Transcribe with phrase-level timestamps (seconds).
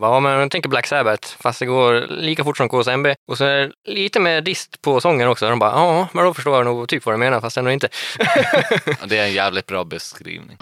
[0.00, 3.06] Ja, men jag tänker Black Sabbath, fast det går lika fort som KSMB.
[3.28, 5.50] Och så är det lite mer dist på sången också.
[5.50, 7.88] De bara, ja, men då förstår jag nog typ vad du menar, fast ändå inte.
[9.06, 10.56] Det är en jävligt bra beskrivning.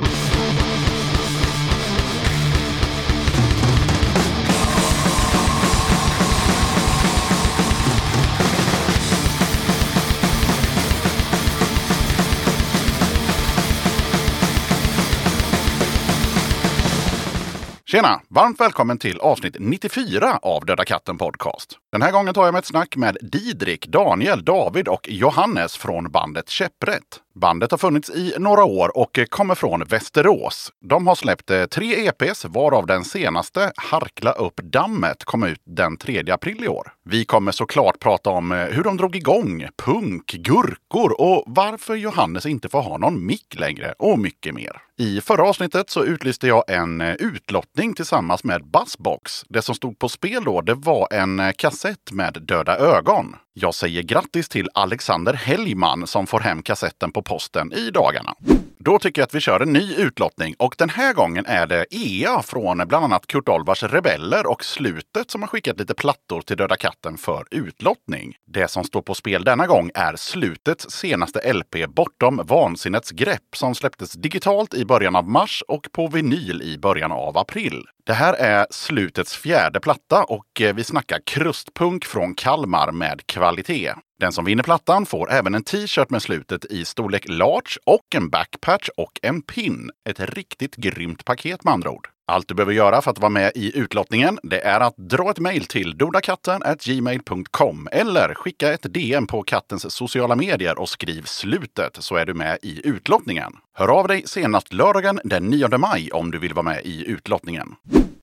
[17.89, 18.21] Tjena!
[18.29, 21.79] Varmt välkommen till avsnitt 94 av Döda katten Podcast.
[21.93, 26.11] Den här gången tar jag med ett snack med Didrik, Daniel, David och Johannes från
[26.11, 27.21] bandet Käpprätt.
[27.40, 30.72] Bandet har funnits i några år och kommer från Västerås.
[30.85, 35.97] De har släppt eh, tre EPs, varav den senaste, Harkla upp dammet, kom ut den
[35.97, 36.92] 3 april i år.
[37.05, 42.47] Vi kommer såklart prata om eh, hur de drog igång, punk, gurkor och varför Johannes
[42.47, 44.81] inte får ha någon mick längre och mycket mer.
[44.98, 49.45] I förra avsnittet så utlyste jag en eh, utlottning tillsammans med Buzzbox.
[49.48, 53.37] Det som stod på spel då, det var en kassett med döda ögon.
[53.59, 58.35] Jag säger grattis till Alexander Hellman som får hem kassetten på posten i dagarna.
[58.79, 61.87] Då tycker jag att vi kör en ny utlottning och den här gången är det
[61.91, 66.57] EA från bland annat Kurt Olvars Rebeller och Slutet som har skickat lite plattor till
[66.57, 68.37] Döda katten för utlottning.
[68.47, 73.75] Det som står på spel denna gång är Slutets senaste LP Bortom vansinnets grepp som
[73.75, 77.85] släpptes digitalt i början av mars och på vinyl i början av april.
[78.07, 83.93] Det här är Slutets fjärde platta och eh, vi snackar krustpunk från Kalmar med kvalitet.
[84.21, 88.31] Den som vinner plattan får även en t-shirt med slutet i storlek large och en
[88.31, 89.91] backpatch och en pin.
[90.09, 92.09] Ett riktigt grymt paket med andra ord.
[92.29, 95.39] Allt du behöver göra för att vara med i utlottningen, det är att dra ett
[95.39, 102.17] mejl till dodakatten.gmail.com eller skicka ett DM på kattens sociala medier och skriv slutet så
[102.17, 103.53] är du med i utlottningen.
[103.75, 107.75] Hör av dig senast lördagen den 9 maj om du vill vara med i utlottningen.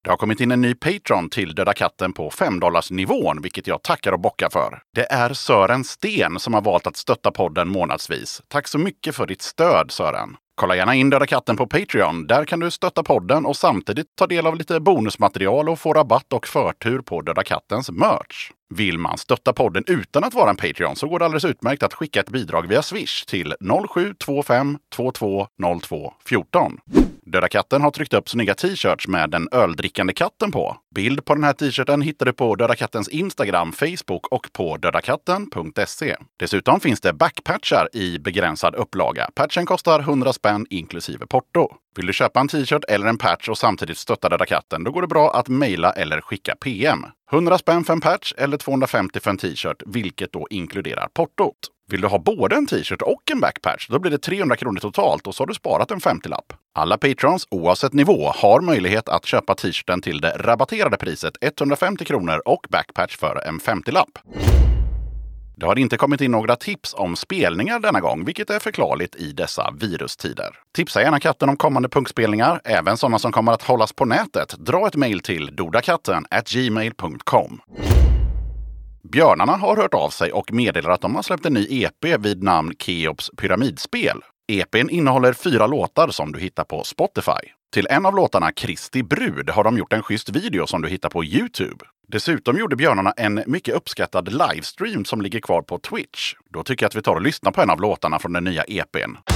[0.01, 3.83] Det har kommit in en ny Patreon till Döda katten på 5 nivån, vilket jag
[3.83, 4.81] tackar och bockar för.
[4.95, 8.41] Det är Sören Sten som har valt att stötta podden månadsvis.
[8.47, 10.37] Tack så mycket för ditt stöd Sören!
[10.55, 12.27] Kolla gärna in Döda katten på Patreon.
[12.27, 16.33] Där kan du stötta podden och samtidigt ta del av lite bonusmaterial och få rabatt
[16.33, 18.51] och förtur på Döda kattens merch.
[18.75, 21.93] Vill man stötta podden utan att vara en Patreon så går det alldeles utmärkt att
[21.93, 23.55] skicka ett bidrag via Swish till
[23.93, 25.47] 0725 22
[25.81, 26.79] 02 14.
[27.25, 30.77] Döda katten har tryckt upp snygga t-shirts med den öldrickande katten på.
[30.95, 36.15] Bild på den här t-shirten hittar du på Döda kattens Instagram, Facebook och på dödakatten.se.
[36.39, 39.29] Dessutom finns det backpatchar i begränsad upplaga.
[39.35, 41.69] Patchen kostar 100 spänn inklusive porto.
[41.95, 45.01] Vill du köpa en t-shirt eller en patch och samtidigt stötta Döda katten, då går
[45.01, 47.05] det bra att mejla eller skicka PM.
[47.31, 51.55] 100 spänn för en patch eller 250 för en t-shirt, vilket då inkluderar portot.
[51.93, 55.27] Vill du ha både en t-shirt och en backpatch, då blir det 300 kronor totalt
[55.27, 56.53] och så har du sparat en 50-lapp.
[56.75, 62.41] Alla patrons, oavsett nivå, har möjlighet att köpa t-shirten till det rabatterade priset 150 kronor
[62.45, 64.19] och backpatch för en 50-lapp.
[65.57, 69.31] Det har inte kommit in några tips om spelningar denna gång, vilket är förklarligt i
[69.31, 70.49] dessa virustider.
[70.75, 74.55] Tipsa gärna katten om kommande punkspelningar, även sådana som kommer att hållas på nätet.
[74.57, 77.61] Dra ett mejl till dodakatten gmail.com.
[79.11, 82.43] Björnarna har hört av sig och meddelar att de har släppt en ny EP vid
[82.43, 84.21] namn Keops pyramidspel.
[84.47, 87.31] EPn innehåller fyra låtar som du hittar på Spotify.
[87.73, 91.09] Till en av låtarna, Kristi brud, har de gjort en schysst video som du hittar
[91.09, 91.85] på Youtube.
[92.07, 96.33] Dessutom gjorde Björnarna en mycket uppskattad livestream som ligger kvar på Twitch.
[96.49, 98.63] Då tycker jag att vi tar och lyssnar på en av låtarna från den nya
[98.63, 99.32] EPn.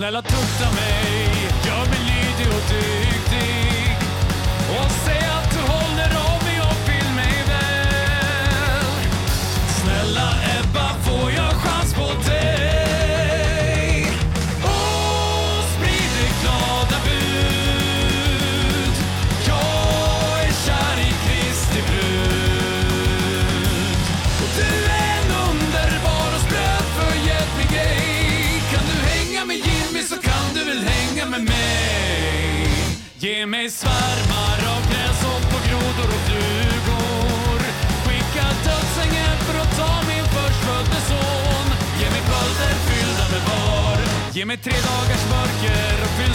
[0.00, 0.99] Snälla tukta mig,
[33.40, 37.60] Ge mig svärmar av gräshoppor, grodor och flugor.
[38.04, 41.66] Skicka dödsängel för att ta min förstfödde son.
[42.00, 43.98] Ge mig bölder fyllda med var.
[44.32, 46.29] Ge mig tre dagars mörker och fyll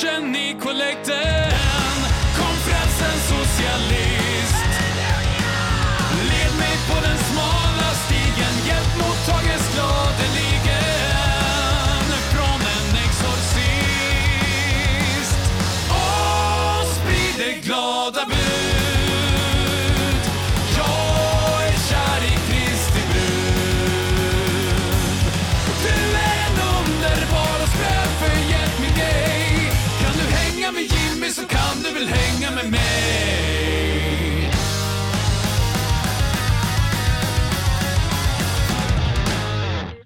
[0.00, 1.50] tömma i kollekten.
[2.36, 4.25] Kom frälsens socialist.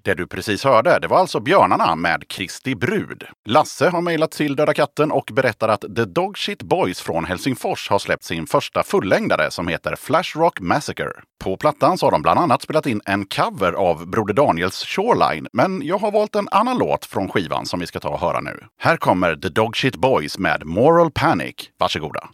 [0.02, 3.24] Det du precis hörde, det var alltså Björnarna med Kristi brud.
[3.48, 7.98] Lasse har mejlat till Döda katten och berättar att The Dogshit Boys från Helsingfors har
[7.98, 11.12] släppt sin första fullängdare som heter Flash Rock Massacre.
[11.44, 15.46] På plattan så har de bland annat spelat in en cover av Broder Daniels Shoreline,
[15.52, 18.40] men jag har valt en annan låt från skivan som vi ska ta och höra
[18.40, 18.64] nu.
[18.78, 21.54] Här kommer The Dogshit Boys med Moral Panic.
[21.78, 22.28] Varsågoda.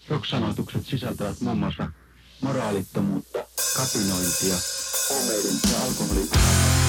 [0.84, 1.92] Sisältävät muun muassa
[2.40, 3.38] moraalittomuutta,
[3.76, 4.56] kapinointia,
[5.08, 6.85] huumeiden ja alkoholin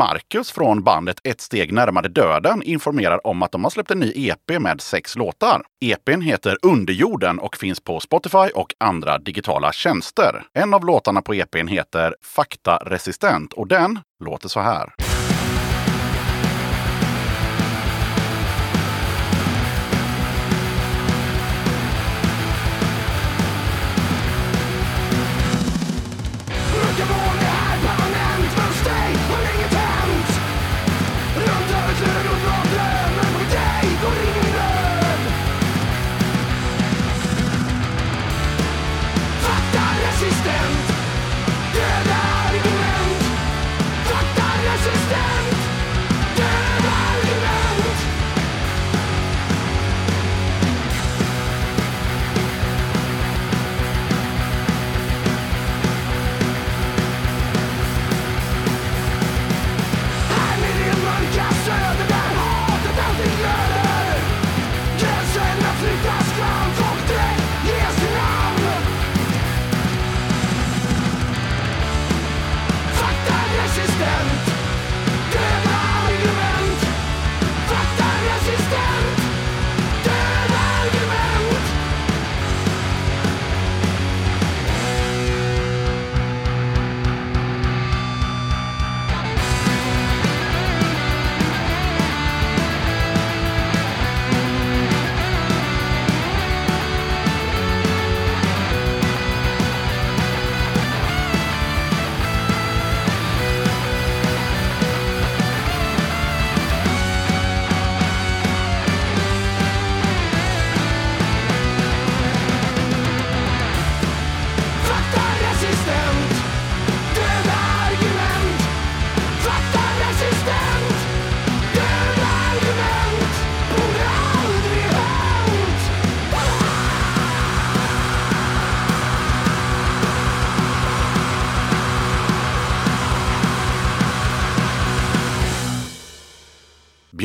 [0.00, 4.12] Marcus från bandet Ett steg närmare döden informerar om att de har släppt en ny
[4.14, 5.62] EP med sex låtar.
[5.80, 10.42] EPn heter Underjorden och finns på Spotify och andra digitala tjänster.
[10.52, 15.09] En av låtarna på EPn heter Faktaresistent och den låter så här.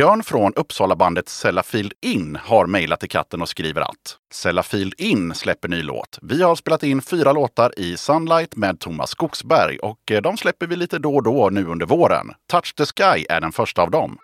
[0.05, 5.67] Björn från Uppsalabandet Sellafield In har mejlat till katten och skriver att Sellafield In släpper
[5.67, 6.19] ny låt.
[6.21, 10.67] Vi har spelat in fyra låtar i Sunlight med Thomas Skogsberg och eh, de släpper
[10.67, 12.27] vi lite då och då nu under våren.
[12.51, 14.17] Touch the Sky är den första av dem.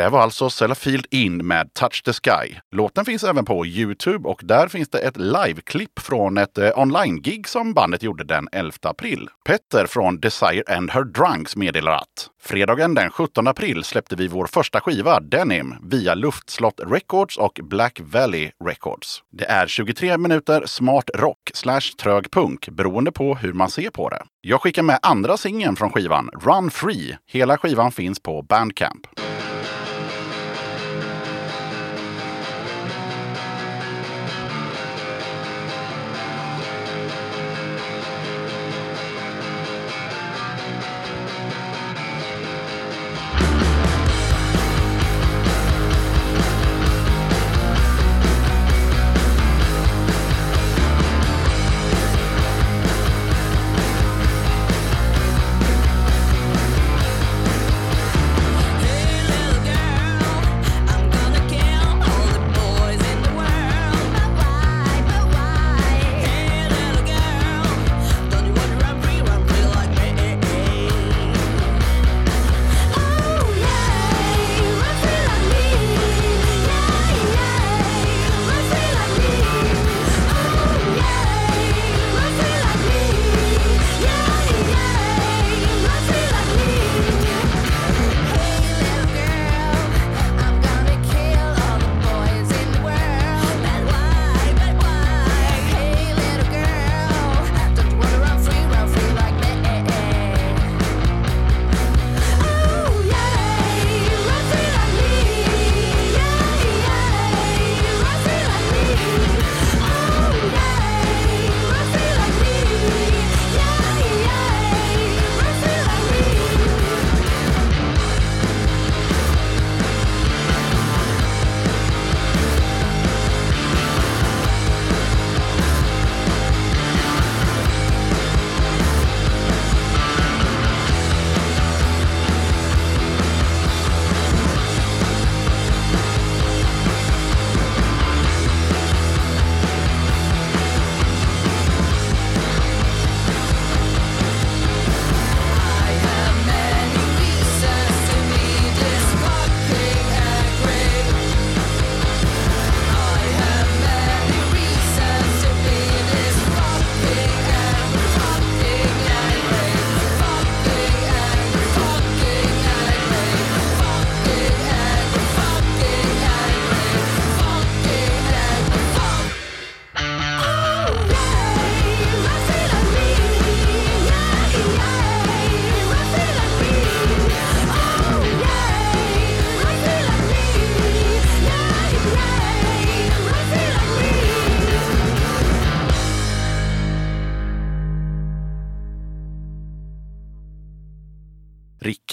[0.00, 2.54] Där var alltså Sellafield In med Touch the Sky.
[2.72, 7.48] Låten finns även på Youtube och där finns det ett liveklipp från ett eh, online-gig
[7.48, 9.28] som bandet gjorde den 11 april.
[9.44, 14.46] Petter från Desire and Her Drunks meddelar att fredagen den 17 april släppte vi vår
[14.46, 19.22] första skiva, Denim, via Luftslott Records och Black Valley Records.
[19.32, 24.08] Det är 23 minuter smart rock slash trög punk beroende på hur man ser på
[24.08, 24.22] det.
[24.40, 27.16] Jag skickar med andra singeln från skivan, Run Free.
[27.26, 29.06] Hela skivan finns på Bandcamp.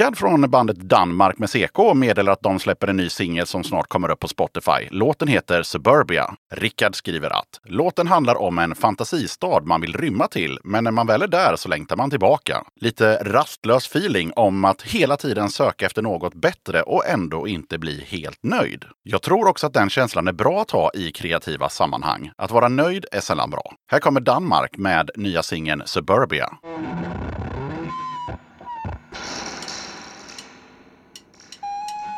[0.07, 3.87] Rickard från bandet Danmark med CK meddelar att de släpper en ny singel som snart
[3.87, 4.87] kommer upp på Spotify.
[4.91, 6.35] Låten heter Suburbia.
[6.53, 11.07] Rickard skriver att låten handlar om en fantasistad man vill rymma till, men när man
[11.07, 12.63] väl är där så längtar man tillbaka.
[12.81, 18.05] Lite rastlös feeling om att hela tiden söka efter något bättre och ändå inte bli
[18.07, 18.85] helt nöjd.
[19.03, 22.31] Jag tror också att den känslan är bra att ha i kreativa sammanhang.
[22.37, 23.73] Att vara nöjd är sällan bra.
[23.91, 26.49] Här kommer Danmark med nya singeln Suburbia.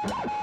[0.04, 0.39] you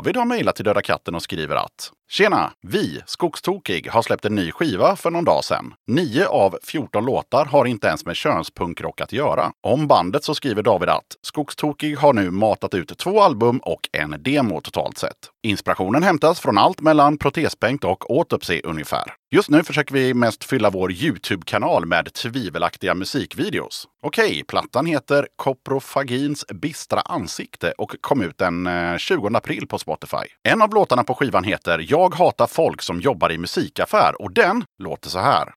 [0.00, 2.52] David har mejlat till Döda katten och skriver att Tjena!
[2.62, 5.74] Vi, Skogstokig, har släppt en ny skiva för någon dag sedan.
[5.86, 9.52] Nio av 14 låtar har inte ens med könspunkrock att göra.
[9.60, 14.22] Om bandet så skriver David att Skogstokig har nu matat ut två album och en
[14.22, 15.16] demo totalt sett.
[15.42, 19.14] Inspirationen hämtas från allt mellan protesbänk och autopsy ungefär.
[19.32, 23.88] Just nu försöker vi mest fylla vår Youtube-kanal med tvivelaktiga musikvideos.
[24.02, 30.16] Okej, plattan heter Koprofagins bistra ansikte och kom ut den eh, 20 april på Spotify.
[30.42, 34.32] En av låtarna på skivan heter Jag jag hatar folk som jobbar i musikaffär och
[34.32, 35.54] den låter så här.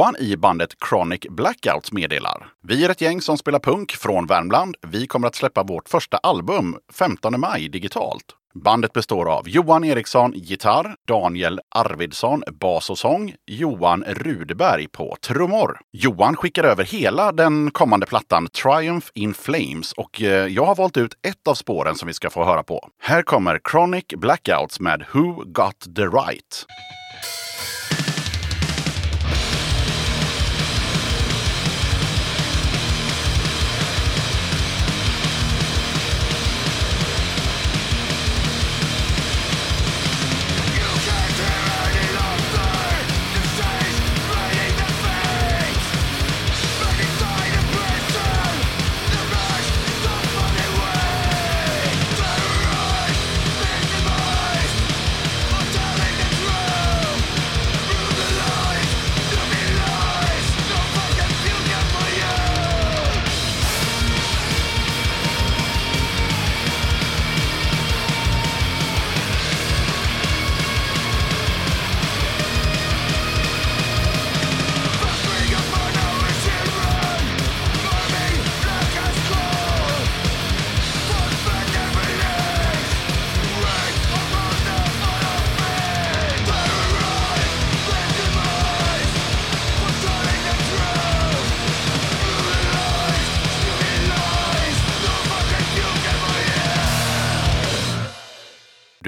[0.00, 2.48] Johan i bandet Chronic Blackouts meddelar.
[2.62, 4.76] Vi är ett gäng som spelar punk från Värmland.
[4.86, 8.24] Vi kommer att släppa vårt första album 15 maj digitalt.
[8.54, 15.80] Bandet består av Johan Eriksson gitarr, Daniel Arvidsson bas och sång, Johan Rudeberg på trummor.
[15.92, 20.96] Johan skickar över hela den kommande plattan Triumph in Flames och eh, jag har valt
[20.96, 22.88] ut ett av spåren som vi ska få höra på.
[23.02, 26.66] Här kommer Chronic Blackouts med Who Got the Right.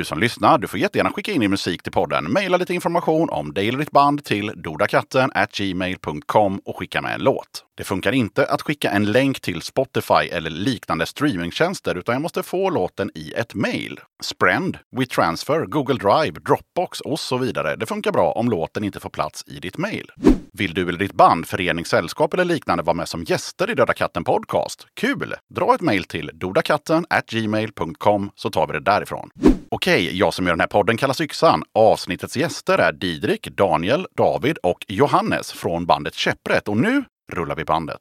[0.02, 2.32] Du som lyssnar, du får jättegärna skicka in din musik till podden.
[2.32, 7.20] Maila lite information om dig eller ditt band till dodakatten gmail.com och skicka med en
[7.20, 7.64] låt.
[7.76, 12.42] Det funkar inte att skicka en länk till Spotify eller liknande streamingtjänster utan jag måste
[12.42, 14.00] få låten i ett mail.
[14.22, 17.76] Sprend, WeTransfer, Google Drive, Dropbox och så vidare.
[17.76, 20.10] Det funkar bra om låten inte får plats i ditt mail.
[20.52, 23.94] Vill du eller ditt band, förening, sällskap eller liknande vara med som gäster i Döda
[23.94, 24.86] katten Podcast?
[25.00, 25.34] Kul!
[25.54, 29.30] Dra ett mejl till dodakatten gmail.com så tar vi det därifrån.
[29.68, 31.62] Okej, jag som gör den här podden kallas Yxan.
[31.74, 36.68] Avsnittets gäster är Didrik, Daniel, David och Johannes från bandet Käpprätt.
[36.68, 38.00] Och nu rullar vi bandet.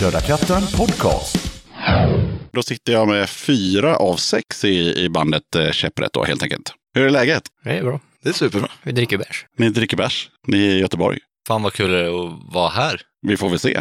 [0.00, 1.36] Döda katten Podcast.
[2.52, 6.72] Då sitter jag med fyra av sex i, i bandet eh, Käpprätt då helt enkelt.
[6.94, 7.42] Hur är läget?
[7.64, 8.00] Det är bra.
[8.22, 8.68] Det är superbra.
[8.82, 9.46] Vi dricker bärs.
[9.58, 10.30] Ni dricker bärs.
[10.46, 11.18] Ni är i Göteborg.
[11.48, 13.00] Fan vad kul det är att vara här.
[13.26, 13.80] Vi får väl se.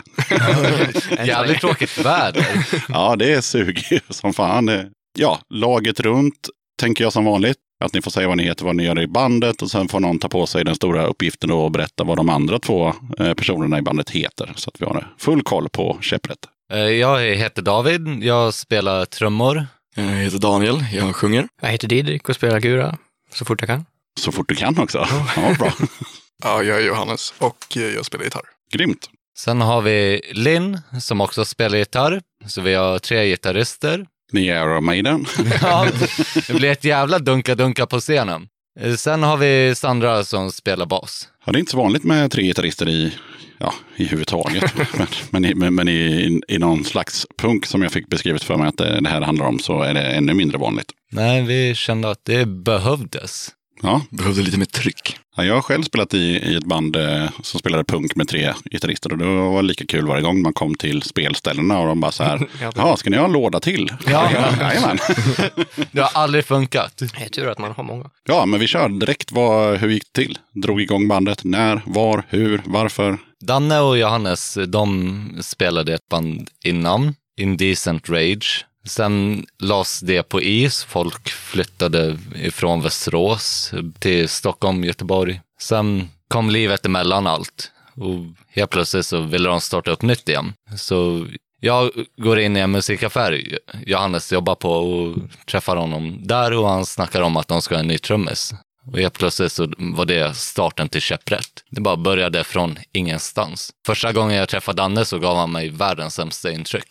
[1.26, 2.47] Jävligt tråkigt väder.
[2.89, 4.91] Ja, det är sug som fan.
[5.17, 6.49] Ja, laget runt
[6.80, 7.58] tänker jag som vanligt.
[7.83, 9.99] Att ni får säga vad ni heter, vad ni gör i bandet och sen får
[9.99, 13.77] någon ta på sig den stora uppgiften och berätta vad de andra två eh, personerna
[13.77, 14.53] i bandet heter.
[14.55, 16.39] Så att vi har full koll på käpprätt.
[16.73, 19.67] Eh, Jag heter David, jag spelar trummor.
[19.95, 21.47] Jag heter Daniel, jag sjunger.
[21.61, 22.97] Jag heter Didrik och spelar gura
[23.33, 23.85] så fort jag kan.
[24.19, 25.07] Så fort du kan också.
[25.35, 25.73] Ja, bra.
[26.43, 28.41] Ja, jag är Johannes och eh, jag spelar gitarr.
[28.71, 29.09] Grymt.
[29.37, 32.21] Sen har vi Linn som också spelar gitarr.
[32.47, 34.05] Så vi har tre gitarrister.
[34.33, 35.25] Ni är Iron Maiden.
[35.61, 35.87] Ja,
[36.47, 38.47] det blir ett jävla dunka-dunka på scenen.
[38.79, 41.27] Eh, Sen har vi Sandra som spelar bas.
[41.45, 43.13] Ja, det är inte så vanligt med tre gitarrister i,
[43.59, 44.73] ja, i huvudtaget.
[44.97, 48.57] men men, i, men, men i, i någon slags punk som jag fick beskrivet för
[48.57, 50.91] mig att det, det här handlar om så är det ännu mindre vanligt.
[51.11, 53.49] Nej, vi kände att det behövdes.
[53.83, 55.17] Ja, Behövde lite mer tryck.
[55.35, 58.53] Ja, jag har själv spelat i, i ett band eh, som spelade punk med tre
[58.71, 62.11] gitarrister och det var lika kul varje gång man kom till spelställena och de bara
[62.11, 63.93] så här, ja, ska ni ha en låda till?
[64.07, 64.31] Ja.
[64.59, 64.97] Jajamän.
[65.91, 66.97] Det har aldrig funkat.
[66.97, 68.09] Det är tur att man har många.
[68.27, 69.31] Ja, men vi kör direkt.
[69.31, 70.37] Vad, hur gick det till?
[70.53, 71.43] Drog igång bandet?
[71.43, 71.81] När?
[71.85, 72.23] Var?
[72.29, 72.61] Hur?
[72.65, 73.17] Varför?
[73.45, 78.65] Danne och Johannes, de spelade ett band innan, Indecent Rage.
[78.87, 80.83] Sen lades det på is.
[80.83, 85.41] Folk flyttade ifrån Västerås till Stockholm, Göteborg.
[85.61, 88.15] Sen kom livet emellan allt och
[88.49, 90.53] helt plötsligt så ville de starta upp nytt igen.
[90.77, 91.27] Så
[91.59, 95.17] jag går in i en musikaffär Johannes jobbar på och
[95.51, 98.53] träffar honom där och han snackar om att de ska ha en ny trummis.
[98.91, 101.63] Och helt plötsligt så var det starten till Käpprätt.
[101.69, 103.71] Det bara började från ingenstans.
[103.85, 106.87] Första gången jag träffade Danne så gav han mig världens sämsta intryck.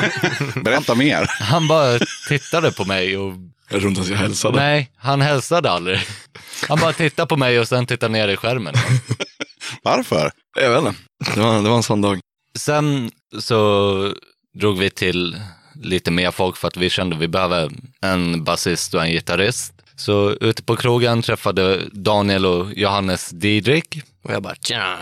[0.64, 1.26] Berätta mer.
[1.40, 3.34] Han bara tittade på mig och
[3.70, 4.56] Jag tror inte ens jag hälsade.
[4.56, 6.00] nej, han hälsade aldrig.
[6.68, 8.74] Han bara tittade på mig och sen tittade ner i skärmen.
[9.82, 10.30] Varför?
[10.60, 11.00] Jag vet inte.
[11.34, 12.20] Det var, det var en sån dag.
[12.58, 14.14] Sen så
[14.60, 15.40] drog vi till
[15.82, 19.72] lite mer folk för att vi kände att vi behöver en basist och en gitarrist.
[20.00, 24.02] Så ute på krogen träffade Daniel och Johannes Didrik.
[24.24, 24.96] Och jag bara tja.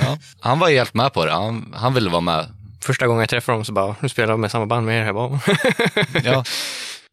[0.00, 1.32] Ja, han var helt med på det.
[1.32, 2.46] Han, han ville vara med.
[2.82, 5.06] Första gången jag träffade dem så bara, nu spelar de med samma band med er.
[5.06, 5.40] Jag bara,
[6.24, 6.44] Ja,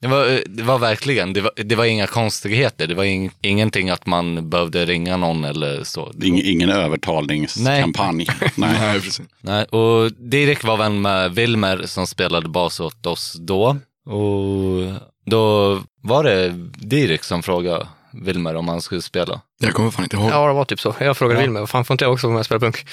[0.02, 2.88] det, var, det var verkligen, det var, det var inga konstigheter.
[2.88, 6.12] Det var ing, ingenting att man behövde ringa någon eller så.
[6.24, 8.28] Ing, ingen övertalningskampanj.
[8.40, 8.52] Nej.
[8.56, 9.22] Nej, precis.
[9.42, 13.78] Nej, och Direk var vän med Wilmer som spelade bas åt oss då.
[14.06, 14.94] Och
[15.26, 19.42] då var det Direk som frågade Wilmer om han skulle spela.
[19.60, 20.30] Jag kommer fan inte ihåg.
[20.32, 20.96] ja, det var typ så.
[21.00, 21.42] Jag frågade Ja.
[21.42, 22.86] Wilmer, vad fan får inte jag också vara med och spela punk?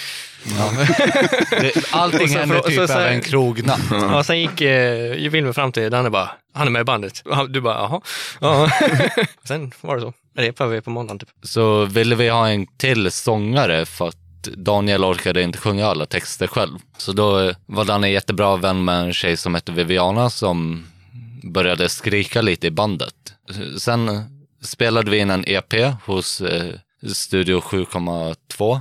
[1.50, 3.80] Det, allting så hände typ så- så- över en krognatt.
[3.90, 7.22] Ja, sen gick eh, Wilmer fram till Danne bara, han är med i bandet.
[7.48, 8.00] Du bara, jaha.
[8.40, 8.68] Ja.
[9.44, 10.12] sen var det så.
[10.36, 11.28] Repade vi på måndagen typ.
[11.42, 16.46] Så ville vi ha en till sångare för att Daniel orkade inte sjunga alla texter
[16.46, 16.78] själv.
[16.96, 20.86] Så då var Danne jättebra vän med en tjej som hette Viviana som
[21.42, 23.14] började skrika lite i bandet.
[23.78, 24.24] Sen
[24.62, 25.74] spelade vi in en EP
[26.04, 26.74] hos eh,
[27.12, 28.80] Studio 7,2.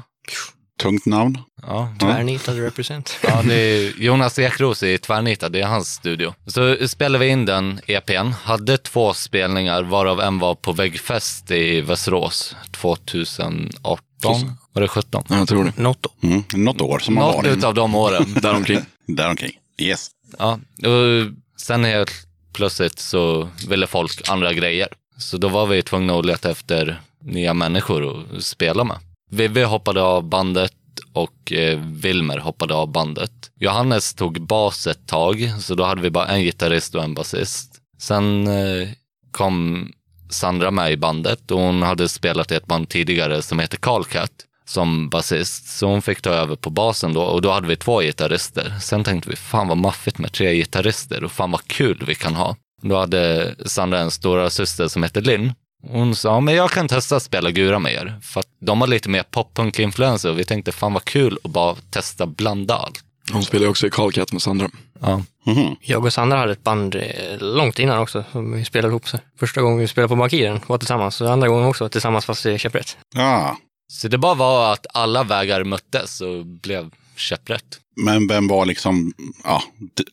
[0.80, 1.38] Tungt namn.
[1.62, 3.20] Ja, Tvärnitad represent.
[3.24, 6.34] Ja, det är Jonas Ekros i Tvärnita, det är hans studio.
[6.48, 11.82] Så spelade vi in den EPn, hade två spelningar varav en var på Väggfest i
[11.82, 14.56] Västerås 2018.
[14.74, 15.24] Var det 17?
[15.30, 15.82] Ja, jag tror det.
[15.82, 16.06] Något.
[16.24, 16.44] Mm.
[16.56, 17.58] Något år som har Något varit.
[17.58, 18.34] utav de åren.
[18.42, 18.80] Däromkring.
[19.08, 19.52] Däromkring.
[19.78, 20.10] Yes.
[20.40, 22.12] Ja, och sen helt
[22.54, 24.88] plötsligt så ville folk andra grejer.
[25.18, 28.98] Så då var vi tvungna att leta efter nya människor att spela med.
[29.32, 30.74] Vivi hoppade av bandet
[31.14, 33.52] och eh, Wilmer hoppade av bandet.
[33.60, 37.76] Johannes tog bas ett tag, så då hade vi bara en gitarrist och en basist.
[37.98, 38.90] Sen eh,
[39.32, 39.88] kom
[40.30, 44.32] Sandra med i bandet och hon hade spelat i ett band tidigare som heter Carlcat
[44.66, 45.68] som basist.
[45.78, 48.74] Så hon fick ta över på basen då och då hade vi två gitarrister.
[48.82, 52.36] Sen tänkte vi, fan vad maffigt med tre gitarrister och fan vad kul vi kan
[52.36, 52.56] ha.
[52.82, 55.54] Då hade Sandra en stora syster som hette Linn.
[55.88, 58.20] Hon sa, men jag kan testa att spela gura med er.
[58.22, 61.76] För att de har lite mer poppunk-influenser och vi tänkte, fan vad kul att bara
[61.90, 63.04] testa blanda allt.
[63.32, 64.70] Hon spelar också i Karlkatt med Sandra.
[65.00, 65.24] Ja.
[65.46, 65.76] Mhm.
[65.82, 67.02] Jag och Sandra hade ett band eh,
[67.40, 69.08] långt innan också, som vi spelade ihop.
[69.08, 72.46] Så första gången vi spelade på Markiren var tillsammans, och andra gången också tillsammans fast
[72.46, 72.98] i käpprätt.
[73.16, 73.56] Ah.
[73.92, 77.78] Så det bara var att alla vägar möttes och blev käpprätt.
[77.96, 79.64] Men vem var liksom, ja,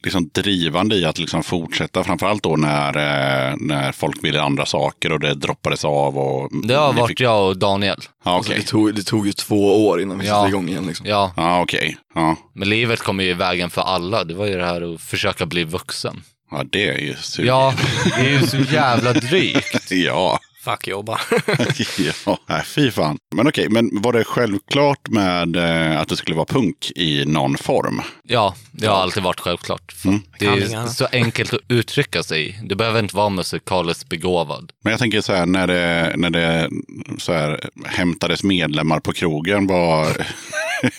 [0.05, 2.05] liksom drivande i att liksom fortsätta?
[2.05, 6.19] Framförallt då när, eh, när folk ville andra saker och det droppades av.
[6.19, 7.97] Och Det har varit fick- jag och Daniel.
[8.25, 8.63] Ja, Alltså, okej.
[8.65, 10.35] det, tog, det tog ju två år innan vi Ja.
[10.35, 10.87] satte igång igen.
[10.87, 11.07] Liksom.
[11.07, 11.97] Ja, Ja, okej.
[12.15, 12.37] Ja.
[12.55, 14.25] men livet kom ju i vägen för alla.
[14.25, 16.23] Det var ju det här att försöka bli vuxen.
[16.51, 17.45] ja, det är ju sur.
[17.45, 19.91] Ja, det är ju så jävla drygt.
[19.91, 20.39] ja.
[20.61, 21.21] Fuck jobba.
[22.27, 23.19] ja, nej, fy fan.
[23.35, 27.57] Men okej, men var det självklart med eh, att det skulle vara punk i någon
[27.57, 28.03] form?
[28.23, 29.95] Ja, det har alltid varit självklart.
[30.05, 30.21] Mm.
[30.39, 32.61] Det är så enkelt att uttrycka sig.
[32.63, 34.73] Du behöver inte vara musikaliskt begåvad.
[34.85, 36.71] Men jag tänker så här, när det, när det
[37.19, 40.27] så här, hämtades medlemmar på krogen, var...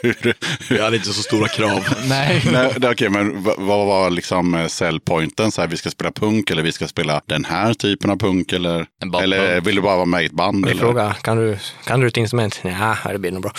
[0.01, 0.33] hur,
[0.69, 1.85] Vi hade inte så stora krav.
[2.07, 2.43] Nej.
[2.51, 5.51] Nej, det- okej, men vad, var liksom eh, säljpointen?
[5.51, 8.51] Så här, vi ska spela punk eller vi ska spela den här typen av punk?
[8.53, 8.85] Eller,
[9.21, 9.67] eller punk.
[9.67, 10.65] vill du bara vara med i ett band?
[10.65, 10.81] Vi Eller?
[10.81, 12.59] frågade, kan du, kan du ett instrument?
[12.63, 13.51] Ja, det blir nog bra.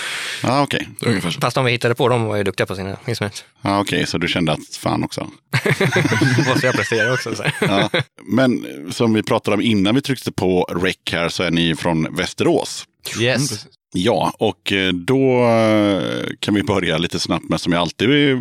[0.42, 0.88] Ja, okej.
[1.00, 1.40] Ungefär så.
[1.40, 3.44] Fast de vi hittade på, de var ju duktiga på sina instrument.
[3.62, 5.20] Ja, okej, så du kände att fan också.
[6.48, 7.35] Måste jag prestera också.
[7.35, 7.44] Så.
[7.61, 7.90] Ja.
[8.22, 12.16] Men som vi pratade om innan vi tryckte på rec här så är ni från
[12.16, 12.85] Västerås.
[13.20, 13.66] Yes.
[13.92, 18.38] Ja, och eh, då eh, kan vi börja lite snabbt med som jag alltid eh,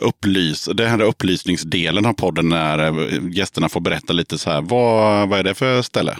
[0.00, 2.92] upplys, den här upplysningsdelen av podden när
[3.36, 6.16] gästerna får berätta lite så här, vad, vad är det för ställe?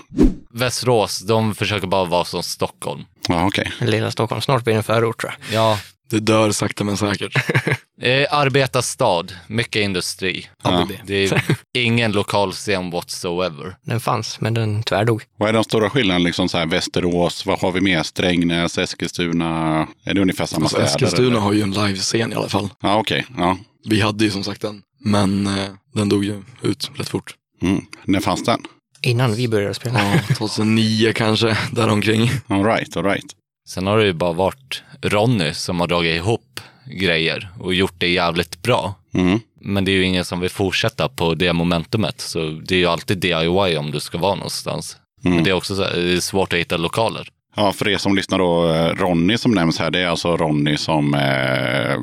[0.51, 3.05] Västerås, de försöker bara vara som Stockholm.
[3.29, 3.73] Ja, okej.
[3.81, 5.55] Lilla Stockholm, snart blir det en förort tror jag.
[5.63, 5.79] Ja,
[6.11, 7.37] Det dör sakta men säkert.
[8.03, 10.47] eh, arbetarstad, mycket industri.
[10.65, 10.89] Ja.
[11.07, 11.25] Det
[11.73, 13.77] är ingen lokal scen whatsoever.
[13.83, 15.23] Den fanns, men den tvärdog.
[15.39, 16.25] Vad är de stora skillnaderna?
[16.25, 18.03] Liksom så här, Västerås, vad har vi mer?
[18.03, 19.87] Strängnäs, Eskilstuna?
[20.05, 20.87] Är det ungefär samma Alltså, städer?
[20.95, 21.39] Eskilstuna eller?
[21.41, 22.69] har ju en livescen i alla fall.
[22.83, 23.27] Ja, okej.
[23.37, 23.59] Ja.
[23.89, 24.83] Vi hade ju som sagt den.
[25.05, 27.35] Men eh, den dog ju ut rätt fort.
[27.63, 27.85] Mm.
[28.05, 28.61] När fanns den?
[29.03, 29.99] Innan vi började spela.
[30.15, 32.31] Ja, 2009 kanske, däromkring.
[32.47, 33.27] All right, all right.
[33.69, 38.09] Sen har det ju bara varit Ronny som har dragit ihop grejer och gjort det
[38.09, 38.95] jävligt bra.
[39.15, 39.41] Mm.
[39.61, 42.21] Men det är ju ingen som vill fortsätta på det momentumet.
[42.21, 44.97] Så det är ju alltid DIY om du ska vara någonstans.
[45.25, 45.35] Mm.
[45.35, 47.29] Men det är också så det är svårt att hitta lokaler.
[47.57, 50.77] Ja, för er som lyssnar då, eh, Ronny som nämns här, det är alltså Ronny
[50.77, 51.97] som eh,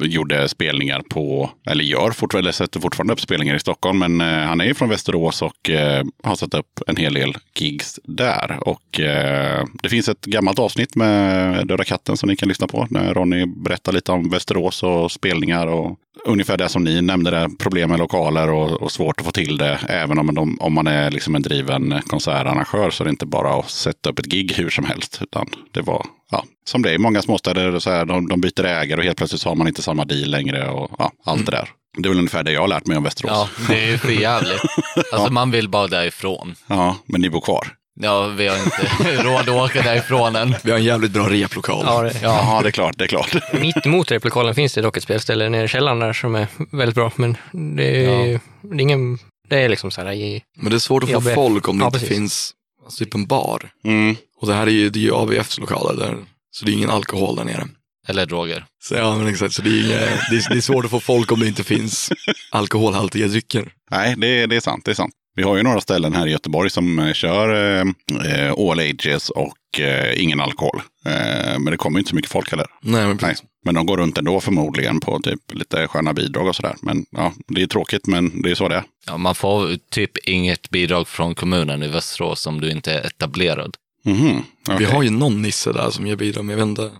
[0.00, 4.60] gjorde spelningar på, eller gör fortfarande, sätter fortfarande upp spelningar i Stockholm, men eh, han
[4.60, 8.58] är ju från Västerås och eh, har satt upp en hel del gigs där.
[8.60, 12.86] Och eh, det finns ett gammalt avsnitt med Döda katten som ni kan lyssna på,
[12.90, 17.48] när Ronny berättar lite om Västerås och spelningar och ungefär det som ni nämnde där,
[17.58, 19.78] problem med lokaler och, och svårt att få till det.
[19.88, 23.54] Även om, de, om man är liksom en driven konsertarrangör så är det inte bara
[23.54, 25.18] att sätta upp ett gig hur som helst.
[25.22, 28.64] Utan det var, ja, som det är i många småstäder, så här, de, de byter
[28.64, 31.52] ägare och helt plötsligt så har man inte samma deal längre och ja, allt det
[31.52, 31.68] där.
[31.98, 33.30] Det är väl ungefär det jag har lärt mig om Västerås.
[33.32, 34.60] Ja, det är ju för jävligt.
[35.12, 36.54] Alltså man vill bara därifrån.
[36.66, 37.68] Ja, men ni bor kvar?
[38.00, 40.54] Ja, vi har inte råd att åka därifrån än.
[40.64, 41.84] Vi har en jävligt bra replokal.
[41.86, 43.36] Ja, det, Ja, det är klart, det är klart.
[43.60, 46.94] Mitt emot replokalen finns det dock ett spelställe nere i källaren där som är väldigt
[46.94, 47.36] bra, men
[47.76, 49.18] det är, det är ingen...
[49.48, 50.42] Det är liksom så här i...
[50.56, 51.34] Men det är svårt att få ABF.
[51.34, 52.16] folk om det Ja, inte precis.
[52.16, 52.52] finns
[52.84, 53.70] alltså, typ en bar.
[53.84, 54.16] Mm.
[54.40, 56.16] Och det här är ju, det är ju ABFs lokaler där.
[56.50, 57.64] Så det är ingen alkohol där nere.
[58.08, 58.64] Eller droger.
[58.82, 59.54] Så, ja, men exakt.
[59.54, 61.64] Så det är, inga, det, är, det är svårt att få folk om det inte
[61.64, 62.10] finns
[62.50, 63.72] alkoholhaltiga drycker.
[63.90, 64.84] Nej, det, är- det är sant.
[64.84, 65.14] Det är sant.
[65.36, 67.86] Vi har ju några ställen här i Göteborg som eh, kör eh,
[68.34, 70.80] eh, all ages och eh, ingen alkohol.
[71.06, 72.66] Eh, men det kommer ju inte så mycket folk heller.
[72.82, 73.18] Nej, men Nej.
[73.18, 73.44] precis.
[73.64, 76.74] Men de går runt ändå förmodligen på typ lite sköna bidrag och sådär.
[76.82, 78.82] Men ja, det är tråkigt, men det är så det är.
[79.06, 83.76] Ja, man får typ inget bidrag från kommunen i Västerås om du inte är etablerad.
[84.04, 84.86] Mhm, Vi okej.
[84.86, 86.90] har ju någon nisse där som ger bidrag, men jag vet inte.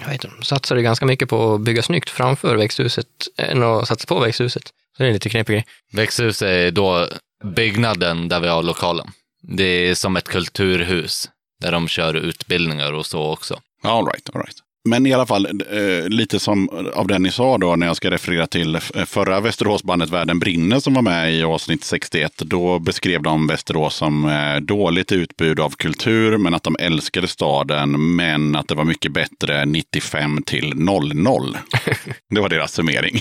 [0.00, 3.06] Jag vet inte, de satsade ganska mycket på att bygga snyggt framför växthuset
[3.36, 4.62] än att satsa på växthuset.
[4.66, 5.64] Så det är en lite knepig grej.
[5.92, 7.08] Växthus är då
[7.44, 9.06] byggnaden där vi har lokalen.
[9.42, 11.30] Det är som ett kulturhus
[11.60, 13.60] där de kör utbildningar och så också.
[13.82, 14.56] All right, all right.
[14.88, 18.10] Men i alla fall, eh, lite som av det ni sa då när jag ska
[18.10, 22.32] referera till förra Västeråsbandet Världen brinner som var med i avsnitt 61.
[22.36, 28.16] Då beskrev de Västerås som eh, dåligt utbud av kultur, men att de älskade staden,
[28.16, 31.56] men att det var mycket bättre 95 till 00.
[32.30, 33.18] Det var deras summering.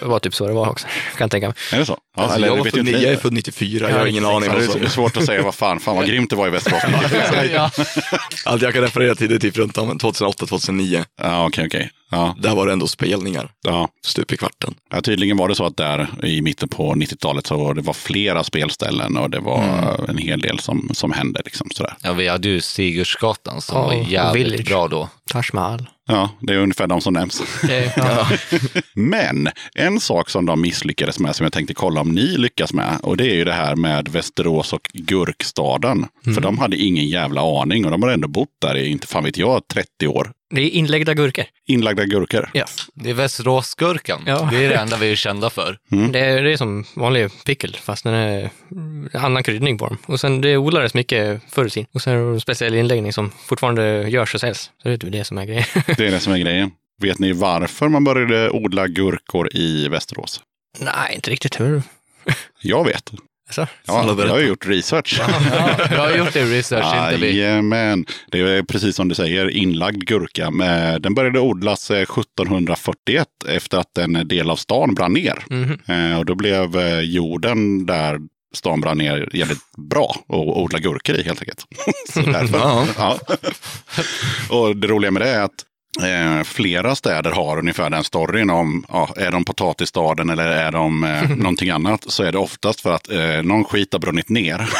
[0.00, 1.56] Det var typ så det var också, kan jag tänka mig.
[1.72, 1.98] Är det så?
[2.16, 4.50] Ja, Alltså, eller jag, var vet jag är född 94, jag har ingen aning.
[4.50, 7.44] Det är svårt att säga vad fan, fan vad grymt det var i Västerås 94.
[7.52, 7.70] ja.
[8.44, 11.04] allt jag kan referera till det är typ runt om 2008-2009.
[11.18, 11.90] Ja, okej, okej.
[12.10, 13.88] Ja, Där var det ändå spelningar ja.
[14.04, 14.74] stup i kvarten.
[14.90, 18.44] Ja, tydligen var det så att där i mitten på 90-talet så det var flera
[18.44, 19.62] spelställen och det var
[20.08, 21.40] en hel del som, som hände.
[21.44, 21.94] Liksom, sådär.
[22.02, 24.68] Ja, vi hade ju Sigurdsgatan som Ja, var jävligt Village.
[24.68, 25.08] bra då.
[25.30, 25.86] Taj Mahal.
[26.08, 27.42] Ja, det är ungefär de som nämns.
[27.62, 28.28] Det, ja.
[28.94, 32.98] Men en sak som de misslyckades med som jag tänkte kolla om ni lyckas med.
[33.02, 36.06] Och det är ju det här med Västerås och Gurkstaden.
[36.24, 39.24] För de hade ingen jävla aning och de har ändå bott där i, inte fan
[39.24, 40.32] vet jag, 30 år.
[40.54, 41.44] det är inläggda gurkor.
[41.66, 42.50] Inlagda gurkor.
[42.52, 42.64] Ja.
[42.94, 44.22] Det är Västeråsgurkan.
[44.26, 44.48] Ja.
[44.52, 45.78] Det är det enda vi är kända för.
[46.12, 49.98] Det, är, det är som vanlig pickel, fast den är mm, annan kryddning på dem.
[50.06, 51.88] Och sen det odlades mycket förr i tiden.
[51.92, 54.70] Och sen är det en speciell inläggning som fortfarande görs och säljs.
[54.82, 55.64] Så det är typ det som är grejen.
[55.86, 56.70] Det är det som är grejen.
[57.02, 60.40] Vet ni varför man började odla gurkor i Västerås?
[60.78, 61.60] Nej, inte riktigt.
[61.60, 61.82] Hur?
[62.62, 63.12] Jag vet.
[63.46, 65.16] Alltså, Ja, jag har gjort research.
[65.20, 65.28] Ja,
[65.90, 67.40] jag har gjort det research, inte vi.
[68.30, 70.50] Det är precis som du säger, inlagd gurka.
[70.50, 75.44] Men Den började odlas eh, 1741 efter att en del av stan brann ner.
[75.86, 78.18] Eh, Och då blev eh, jorden där
[78.54, 79.58] stan brann ner jävligt
[79.90, 81.64] bra att odla gurkor i helt enkelt.
[82.12, 82.58] Så därför.
[82.58, 82.86] Ja.
[82.98, 83.18] Ja.
[84.50, 85.64] Och det roliga med det är att
[86.02, 91.04] Eh, flera städer har ungefär den storyn om, ja, är de potatisstaden eller är de
[91.04, 92.04] eh, någonting annat?
[92.06, 94.60] Så är det oftast för att eh, någon skit har brunnit ner.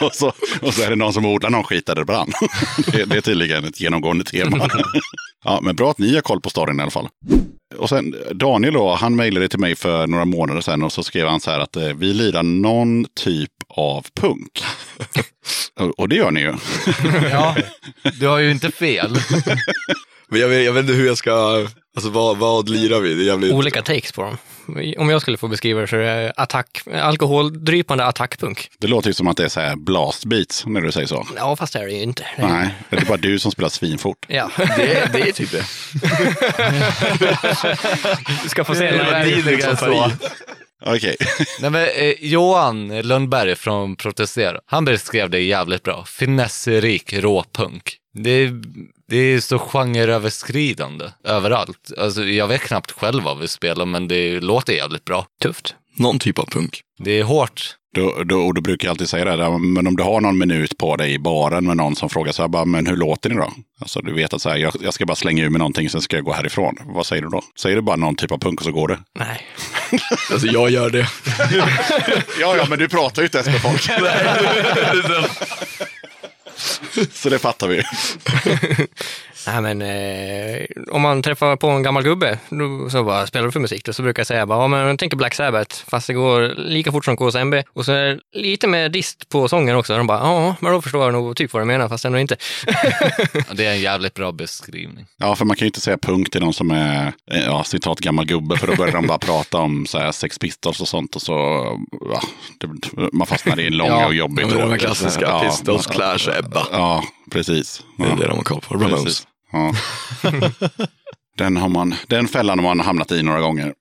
[0.00, 2.32] och, så, och så är det någon som odlar någon skit där det brann.
[2.92, 4.68] det, det är tydligen ett genomgående tema.
[5.44, 7.08] ja, men bra att ni har koll på storyn i alla fall.
[7.78, 11.28] Och sen Daniel då, han mejlade till mig för några månader sedan och så skrev
[11.28, 14.64] han så här att eh, vi lirar någon typ av punk.
[15.96, 16.54] och, det gör ni ju.
[17.30, 17.56] Ja,
[18.20, 19.16] du har ju inte fel.
[20.28, 21.66] Men jag vet, jag vet inte hur jag ska,
[21.96, 23.14] alltså vad, vad lirar vi?
[23.14, 23.52] Det är jävligt...
[23.52, 24.36] Olika takes på dem.
[24.98, 28.70] Om jag skulle få beskriva det så är det attack, alkoholdrypande attackpunk.
[28.78, 31.26] Det låter ju som att det är så här blast beats när du säger så.
[31.36, 32.26] Ja, fast det är det ju inte.
[32.36, 34.26] Det är- Nej, det är bara du som spelar svinfort.
[34.28, 35.64] Ja, Det, det är typ det.
[38.42, 40.10] du ska få se Det är när det verkligen så.
[40.86, 41.16] Okej.
[41.60, 46.04] Nej, men, eh, Johan Lundberg från Protestera, han beskrev det jävligt bra.
[46.04, 47.96] Finesserik råpunk.
[48.14, 48.62] Det är,
[49.08, 51.92] det är så genreöverskridande överallt.
[51.98, 55.26] Alltså, jag vet knappt själv vad vi spelar, men det låter jävligt bra.
[55.42, 55.74] Tufft.
[55.96, 56.80] Någon typ av punk.
[56.98, 57.76] Det är hårt.
[57.94, 60.38] Då, då, och då brukar jag alltid säga det, där, men om du har någon
[60.38, 63.30] minut på dig i baren med någon som frågar så här, bara, men hur låter
[63.30, 63.52] ni då?
[63.80, 66.00] Alltså du vet att så här, jag, jag ska bara slänga ur mig någonting, sen
[66.00, 66.76] ska jag gå härifrån.
[66.86, 67.42] Vad säger du då?
[67.60, 68.98] Säger du bara någon typ av punk och så går det?
[69.18, 69.46] Nej.
[70.32, 71.08] Alltså jag gör det.
[72.40, 73.90] Ja, ja, men du pratar ju inte ens med folk.
[77.12, 77.82] så det fattar vi.
[79.46, 83.52] Nej, men eh, om man träffar på en gammal gubbe, då, så bara, spelar du
[83.52, 83.84] för musik?
[83.84, 86.54] Då så brukar jag säga bara, ja, men jag tänker Black Sabbath, fast det går
[86.56, 87.54] lika fort som KSMB.
[87.72, 89.96] Och så är det lite mer dist på sången också.
[89.96, 92.36] De bara, ja, men då förstår jag nog typ vad du menar, fast ändå inte.
[93.52, 95.06] Det är en jävligt bra beskrivning.
[95.16, 98.00] Ja, för man kan ju inte säga punk till någon som är, eh, ja, citat
[98.00, 101.16] gammal gubbe, för då börjar de bara prata om så här, Sex Pistols och sånt
[101.16, 101.32] och så,
[102.12, 102.20] ja,
[102.58, 102.68] det,
[103.12, 104.80] man fastnar i en lång Ja, och jobbig Ja, men de här tråd.
[104.80, 106.66] klassiska Ja, Pistols, Clash, Ebba.
[106.72, 107.82] Ja, precis.
[107.98, 108.14] Det är Ja.
[108.16, 108.74] det de har koll på.
[108.74, 109.26] Ramones.
[109.52, 109.72] Ja.
[111.38, 113.74] den, har man, den fällan har man hamnat i några gånger.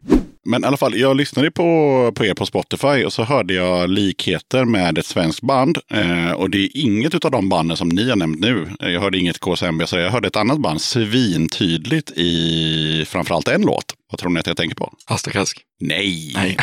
[0.45, 3.89] Men i alla fall, jag lyssnade på, på er på Spotify och så hörde jag
[3.89, 5.78] likheter med ett svenskt band.
[5.93, 8.68] Eh, och det är inget av de banden som ni har nämnt nu.
[8.80, 13.86] Jag hörde inget KSMB, så jag hörde ett annat band svintydligt i framförallt en låt.
[14.12, 14.93] Vad tror ni att jag tänker på?
[15.05, 15.62] Asta Kask.
[15.80, 16.32] Nej!
[16.36, 16.57] Nej.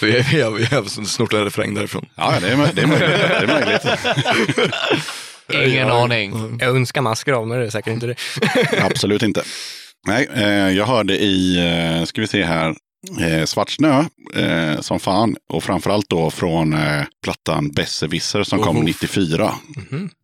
[0.00, 2.06] Jag, jag, jag har snort en refräng därifrån.
[2.14, 3.08] Ja, det är, det är möjligt.
[3.08, 3.82] Det är möjligt.
[5.72, 6.58] Ingen aning.
[6.60, 8.16] Jag önskar masker av, men det är säkert inte det.
[8.82, 9.42] Absolut inte.
[10.06, 11.56] Nej, eh, jag hörde i,
[11.98, 12.74] eh, ska vi se här,
[13.20, 14.04] eh, Svart snö
[14.34, 15.36] eh, som fan.
[15.52, 18.84] Och framförallt då från eh, plattan Besserwisser som kom Oh.
[18.84, 19.54] 94.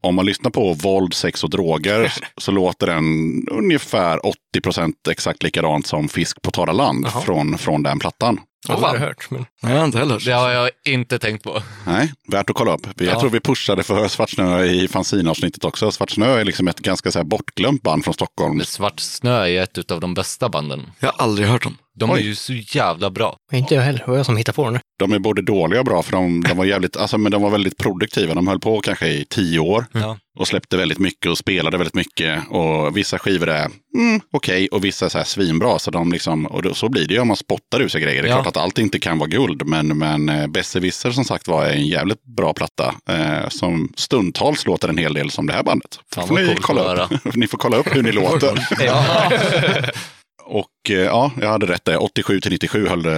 [0.03, 3.05] Om man lyssnar på våld, sex och droger så låter den
[3.51, 8.41] ungefär 80 procent exakt likadant som Fisk på torra land från, från den plattan.
[8.69, 9.31] Jag har aldrig hört.
[9.31, 9.47] Men...
[9.63, 10.23] Nej, jag har inte heller.
[10.25, 11.63] Det har jag inte tänkt på.
[11.87, 12.87] Nej, värt att kolla upp.
[12.97, 13.21] Jag Ja.
[13.21, 15.91] tror vi pushade för Svart snö i fanzinavsnittet också.
[15.91, 18.61] Svart snö är liksom ett ganska så här bortglömt band från Stockholm.
[18.65, 20.91] Svart snö är ett av de bästa banden.
[21.01, 21.77] Jag har aldrig hört dem.
[21.95, 22.21] De Oj.
[22.21, 23.37] är ju så jävla bra.
[23.53, 23.99] Inte jag heller.
[23.99, 24.81] Det var jag som hittade på det nu.
[24.99, 27.51] De är både dåliga och bra för de, de var jävligt, alltså, men de var
[27.51, 28.35] väldigt produktiva.
[28.35, 30.19] De höll på kanske i tio år Ja.
[30.39, 32.49] och släppte väldigt mycket och spelade väldigt mycket.
[32.51, 33.69] Och vissa skivor är
[33.99, 35.79] mm, okej och vissa är så här svinbra.
[35.79, 38.23] Så, de liksom, och då, så blir det ju om man spottar ur sig grejer.
[38.23, 38.37] Det är Ja.
[38.37, 41.87] klart att allt inte kan vara guld, men, men eh, Besserwisser som sagt var en
[41.87, 42.95] jävligt bra platta.
[43.11, 45.99] Eh, som stundtals låter en hel del som det här bandet.
[46.15, 47.11] Fan, ni, kolla upp.
[47.35, 48.59] ni får kolla upp hur ni låter.
[50.51, 52.03] Och Och eh, ja, jag hade rätt där.
[52.03, 53.13] 87 till 97 höll, eh,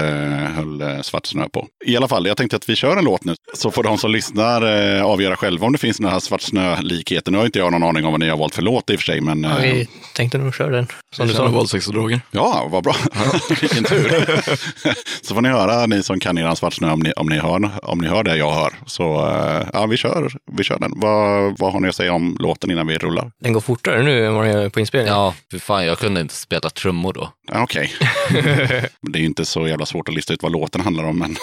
[0.55, 1.67] höll eh, Svart snö på.
[1.85, 3.35] I alla fall, jag tänkte att vi kör en låt nu.
[3.55, 7.33] Så får de som lyssnar eh, avgöra själva om det finns några Svart snö-likheter.
[7.33, 9.01] Nu har inte jag någon aning om vad ni har valt för låt i och
[9.01, 9.21] för sig.
[9.21, 10.87] Men, Ja, vi tänkte nog köra den.
[11.15, 11.49] Som du sa.
[11.49, 12.21] våldsex och droger.
[12.31, 12.97] Ja, vad bra.
[13.61, 14.41] Vilken tur.
[15.27, 17.99] så får ni höra, ni som kan eran svartsnö, om ni, om ni, hör, om
[17.99, 18.75] ni hör det jag hör.
[18.87, 20.93] Så eh, ja, vi kör, vi kör den.
[20.97, 23.31] Vad, vad har ni att säga om låten innan vi rullar?
[23.41, 25.15] Den går fortare nu än vad den gör på inspelningen.
[25.15, 27.33] Ja, för fan, jag kunde inte spela trummor då.
[27.53, 27.93] Ja, Okej.
[29.01, 31.19] det är ju inte så jävla svårt att lista ut vad låten handlar om.
[31.19, 31.37] Men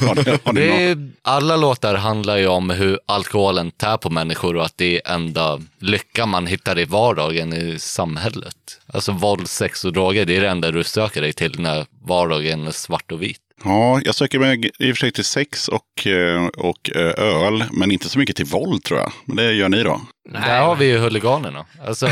[0.08, 4.56] har ni, har Det är, alla låtar handlar ju om hur alkoholen tär på människor
[4.56, 8.56] och att det är enda lycka man hittar i vardagen i samhället.
[8.92, 12.66] Alltså våld, sex och droger, det är det enda du söker dig till när vardagen
[12.66, 13.40] är svart och vit.
[13.64, 17.64] Ja, jag söker mig i och för sig till sex och, eh, och eh, öl,
[17.72, 19.12] men inte så mycket till våld tror jag.
[19.24, 20.00] Men det gör ni då?
[20.28, 21.66] Nej, Där har vi ju huliganerna.
[21.86, 22.08] Alltså,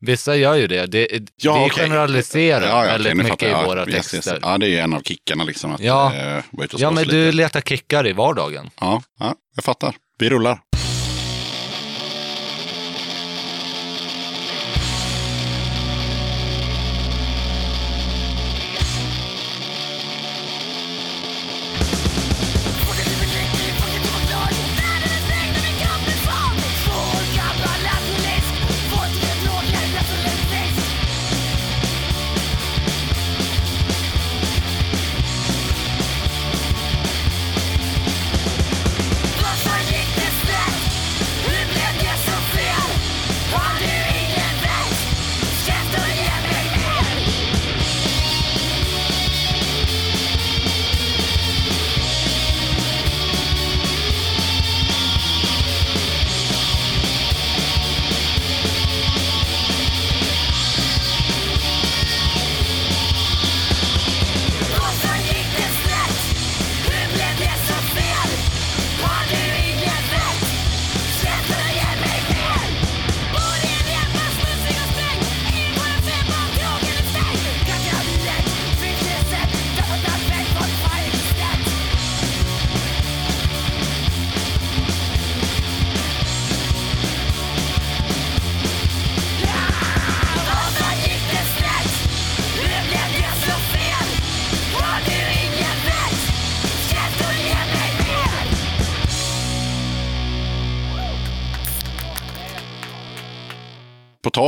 [0.00, 0.86] vissa gör ju det.
[0.86, 1.84] det Ja, vi okej.
[1.84, 4.10] generaliserar Ja, ja, väldigt mycket i våra Ja, yes, yes.
[4.10, 4.38] texter.
[4.42, 5.72] Ja, det är ju en av kickarna liksom.
[5.74, 6.14] Att, Ja.
[6.14, 6.42] eh,
[6.76, 7.16] Ja, men lite.
[7.16, 8.70] du letar kickar i vardagen.
[8.80, 9.94] Ja, ja, jag fattar.
[10.18, 10.60] Vi rullar.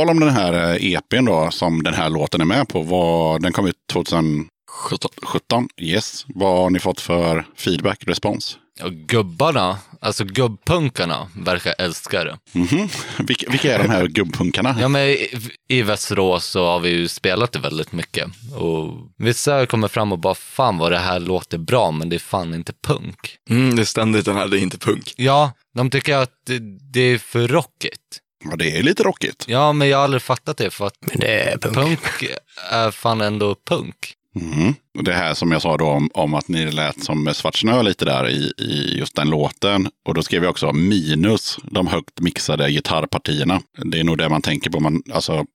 [0.03, 2.81] Tal om den här eh, EPn då, som den här låten är med på.
[2.81, 4.49] Vad, den kom ut 2017.
[5.23, 5.67] 17.
[5.81, 6.25] Yes.
[6.27, 8.57] Vad har ni fått för feedback, respons?
[8.83, 12.37] Och gubbarna, alltså gubbpunkarna, verkar älska det.
[12.51, 12.89] Mhm.
[13.19, 14.75] Vilka, vilka är de här gubbpunkarna?
[14.79, 15.29] Ja, men i,
[15.67, 18.27] i Västerås så har vi ju spelat det väldigt mycket.
[18.55, 22.19] Och vissa kommer fram och bara, fan vad det här låter bra, men det är
[22.19, 23.37] fan inte punk.
[23.49, 25.13] Mm, det är ständigt den här, det är inte punk.
[25.17, 26.59] Ja, de tycker att det,
[26.93, 28.19] det är för rockigt.
[28.49, 29.45] Ja, det är lite rockigt.
[29.47, 31.75] Ja, men jag har aldrig fattat det, för att Men det är punk.
[31.75, 32.29] punk
[32.71, 34.13] är fan ändå punk.
[34.35, 34.75] Mhm.
[35.01, 38.05] Det här som jag sa då om, om att ni lät som svart snö lite
[38.05, 39.89] där i, i just den låten.
[40.07, 43.61] Och då skrev jag också minus de högt mixade gitarrpartierna.
[43.85, 44.79] Det är nog det man tänker på.
[44.79, 45.45] Man, alltså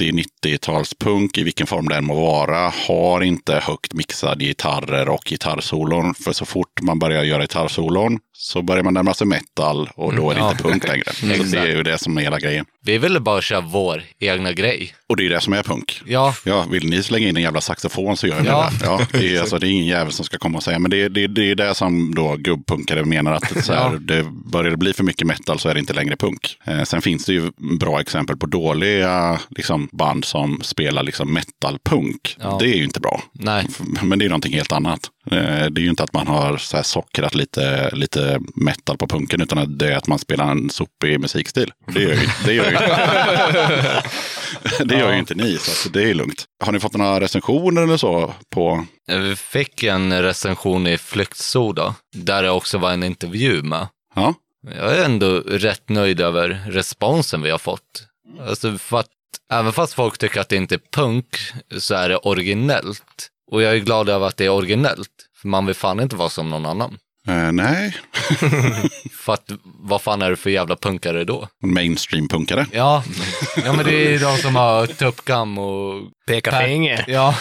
[0.00, 6.14] 80-90-talspunk i vilken form den må vara har inte högt mixade gitarrer och gitarrsolon.
[6.14, 10.30] För så fort man börjar göra gitarrsolon så börjar man närma sig metal och då
[10.30, 10.70] är det Mm, inte ja.
[10.70, 11.12] punk längre.
[11.12, 12.64] Så det är ju det som är hela grejen.
[12.84, 14.94] Vi ville bara köra vår egna grej.
[15.08, 16.00] Och det är det som är punk.
[16.06, 18.70] Ja, Ja, vill ni slänga in en jävla saxofon så gör vi Ja.
[18.82, 20.78] Ja, det, är, alltså, det är ingen jävel som ska komma och säga.
[20.78, 23.98] Men det, är- det, det är det som då gubbpunkare menar att så här, Ja.
[24.00, 26.56] det börjar det bli för mycket metal så är det inte längre punk.
[26.64, 32.36] Eh, sen finns det ju bra exempel på dåliga liksom, band som spelar liksom, metalpunk.
[32.40, 32.56] Ja.
[32.60, 33.22] Det är ju inte bra.
[33.32, 33.66] nej.
[34.02, 35.00] Men det är någonting helt annat.
[35.30, 35.36] Eh,
[35.70, 39.40] Det är ju inte att man har så här sockrat lite, lite metal på punken,
[39.42, 41.72] utan att det är att man spelar en sopig musikstil.
[41.94, 42.76] Det gör ju, det gör ju,
[44.84, 46.44] det gör ju inte ni, så det är lugnt.
[46.64, 48.86] Har ni fått några recensioner eller så på...
[49.06, 53.86] Vi fick en recension i Flyktsoda, där det också var en intervju med.
[54.14, 54.34] Ja,
[54.76, 58.06] Jag är ändå rätt nöjd över responsen vi har fått.
[58.48, 59.08] Alltså för att
[59.52, 61.26] även fast folk tycker att det inte är punk
[61.78, 63.28] så är det originellt.
[63.50, 65.10] Och jag är glad över att det är originellt.
[65.36, 66.98] För man vill fan inte vara som någon annan.
[67.28, 67.96] Eh, nej,
[69.12, 71.48] För att vad fan är det för jävla punkare då?
[71.62, 72.66] mainstream-punkare.
[72.72, 73.04] Ja,
[73.64, 76.02] ja men det är de som har tuppkam och...
[76.26, 77.04] Peka finger.
[77.08, 77.34] Ja,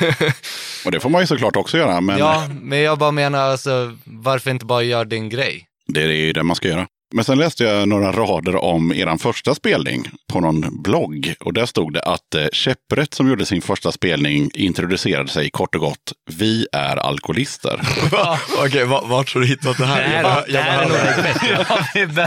[0.84, 3.96] Och det får man ju såklart också göra, men ja, men jag bara menar alltså,
[4.04, 5.66] varför inte bara göra din grej?
[5.88, 6.86] det är ju det man ska göra.
[7.14, 11.34] Men sen läste jag några rader om er första spelning på någon blogg.
[11.40, 15.74] Och där stod det att eh, Käpprätt som gjorde sin första spelning introducerade sig kort
[15.74, 16.12] och gott.
[16.30, 17.80] Vi är alkoholister.
[18.10, 18.38] Va?
[18.58, 20.22] Okej, va- vart har du hittat det Det här?
[20.22, 21.40] Jag- det här är nog väggfest.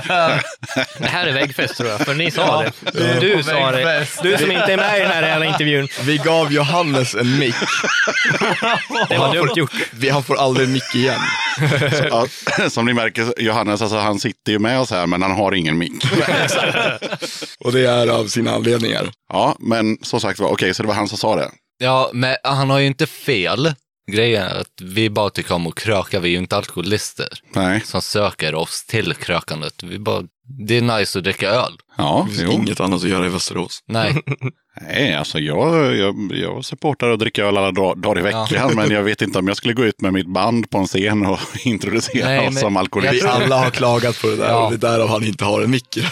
[0.10, 0.40] Ja.
[1.00, 3.20] Det här är väggfest tror jag, för ni sa Ja, det.
[3.20, 4.08] Du sa det.
[4.24, 5.88] Du som inte är med i den här jävla intervjun.
[6.02, 7.56] Vi gav Johannes en mick.
[9.10, 9.72] Det var dumt gjort.
[9.92, 11.20] Vi, han får aldrig en mick igen.
[12.10, 12.28] Ja,
[12.70, 15.78] som ni märker, Johannes, alltså, han sitter ju med oss här, men han har ingen
[15.78, 16.06] mick.
[17.60, 19.12] Och det är av sina anledningar.
[19.34, 21.52] Ja, men som sagt var, okej, så det var han som sa det.
[21.78, 23.74] Ja, men han har ju inte fel.
[24.12, 27.82] Grejen är att vi bara tycker om att kröka, vi är ju inte alkoholister Nej,
[27.86, 29.84] som söker oss till krökandet.
[29.84, 31.74] Vi bara, det är nice att dricka öl.
[31.98, 32.52] ja, Det finns jo.
[32.52, 33.80] inget annat att göra i Västerås.
[33.88, 34.22] Nej,
[34.82, 38.91] Nej, alltså jag, jag, jag supportar och dricker öl alla dag- dagar i veckan, men
[38.91, 41.39] jag vet inte om jag skulle gå ut med mitt band på en scen och
[41.66, 43.14] introducera Nej, oss men som alkoholister.
[43.16, 44.66] Vi tror- alla har klagat på det där Ja.
[44.66, 45.98] och det är därav han inte har en mick.
[45.98, 46.04] Uh,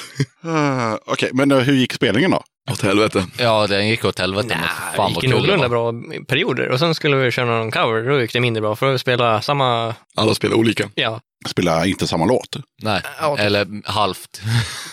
[1.05, 2.43] Okej, men uh, hur gick spelningen då?
[2.71, 3.25] Åt helvete.
[3.37, 5.93] ja den gick åt helvete, men Nej, fan gick kul det någorlunda bra
[6.27, 6.69] perioder.
[6.69, 8.75] Och sen skulle vi köra någon cover, då gick det mindre bra.
[8.75, 10.89] För att spela samma, Alla spelar olika.
[10.95, 12.57] ja, Spela inte samma låt.
[12.83, 14.41] Nej, Ja, eller halvt.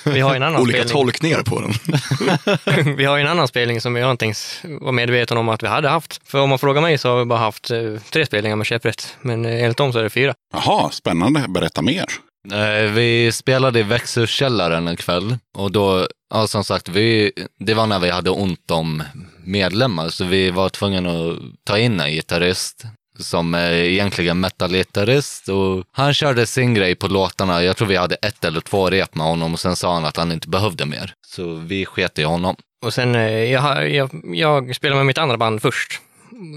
[0.05, 0.93] vi har en annan Olika spelning.
[1.05, 1.73] tolkningar på den.
[2.97, 5.67] vi har ju en annan spelning som jag inte ens var medveten om att vi
[5.67, 6.21] hade haft.
[6.29, 7.79] För om man frågar mig så har vi bara haft eh,
[8.13, 9.17] tre spelningar med käpprätt.
[9.21, 10.35] Men eh, enligt dem så är det fyra.
[10.55, 11.45] Jaha, spännande.
[11.49, 12.05] Berätta mer.
[12.53, 17.87] Eh, Vi spelade i växthuskällaren en kväll och då, ja, som sagt, vi, det var
[17.87, 19.03] när vi hade ont om
[19.45, 22.85] medlemmar så vi var tvungna att ta in en gitarrist
[23.19, 27.63] som är egentligen metalgitarrist och han körde sin grej på låtarna.
[27.63, 30.17] Jag tror vi hade ett eller två rep med honom och sen sa han att
[30.17, 31.15] han inte behövde mer.
[31.27, 32.57] Så vi sket i honom.
[32.83, 36.01] Och sen, eh, jag, jag, jag spelade med mitt andra band först.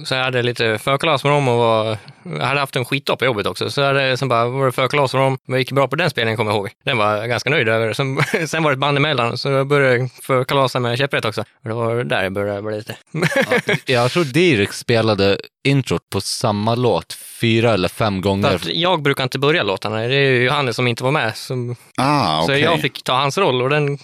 [0.05, 3.25] Så jag hade lite förkalas med dem och var, jag hade haft en skitdag på
[3.25, 3.69] jobbet också.
[3.69, 5.37] Så jag hade, sen bara var det förkalas med dem.
[5.45, 6.69] Men det gick bra på den spelningen kommer jag ihåg.
[6.85, 7.93] Den var jag ganska nöjd över.
[7.93, 8.17] Sen,
[8.47, 11.41] sen var det ett band emellan så jag började förkalasa med käpprätt också.
[11.41, 12.95] Och det var där jag började bli lite.
[13.85, 18.55] Jag tror Dirk spelade introt på samma låt fyra eller fem För gånger.
[18.55, 19.95] att jag brukar inte börja låtarna.
[19.97, 21.37] Det är ju Johannes som inte var med.
[21.37, 22.61] Som, Ah, Så okej.
[22.61, 23.97] jag fick ta hans roll och den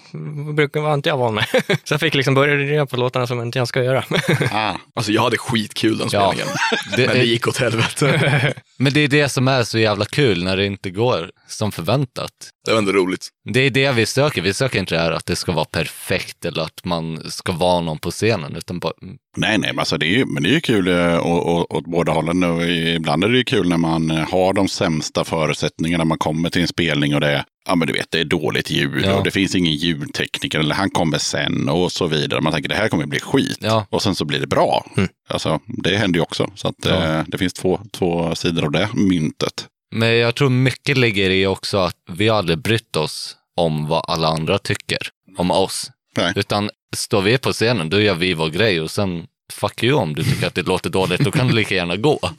[0.56, 1.46] brukar var inte jag van med.
[1.84, 4.04] så jag fick liksom börja på låtarna som inte jag ska göra.
[4.52, 6.28] Ah, Alltså jag hade skitkul den Ja.
[6.34, 6.56] spelningen.
[6.98, 8.54] Det Men det är- gick åt helvete.
[8.78, 12.32] Men det är det som är så jävla kul när det inte går som förväntat.
[12.70, 13.28] Det var ändå roligt.
[13.54, 14.42] Det är det vi söker.
[14.42, 17.82] Vi söker inte det här att det ska vara perfekt eller att man ska vara
[17.82, 18.94] någon på scenen, utan bara,
[19.38, 22.12] nej, nej, men, alltså, det är ju, men det är ju kul eh, åt båda
[22.12, 22.44] hållen.
[22.44, 26.06] Och ibland är det ju kul när man eh, har de sämsta förutsättningarna.
[26.06, 28.70] Man kommer till en spelning och det är, ja men du vet, det är dåligt
[28.72, 29.14] ljud Ja.
[29.16, 32.42] och det finns ingen ljudtekniker eller han kommer sen och så vidare.
[32.42, 33.58] Man tänker det här kommer bli skit.
[33.62, 33.86] Ja.
[33.90, 34.86] Och sen så blir det bra.
[35.30, 36.52] Alltså, det händer ju också.
[36.56, 37.06] Så att, Ja.
[37.20, 39.68] eh, det finns två, två sidor av det myntet.
[39.92, 44.28] Men jag tror mycket ligger i också att vi aldrig brytt oss om vad alla
[44.28, 44.98] andra tycker
[45.38, 45.92] om oss.
[46.18, 46.34] Nej.
[46.36, 50.16] Utan står vi på scenen, då gör vi vår grej och sen fuck you om
[50.16, 52.20] du tycker att det låter dåligt, då kan du lika gärna gå.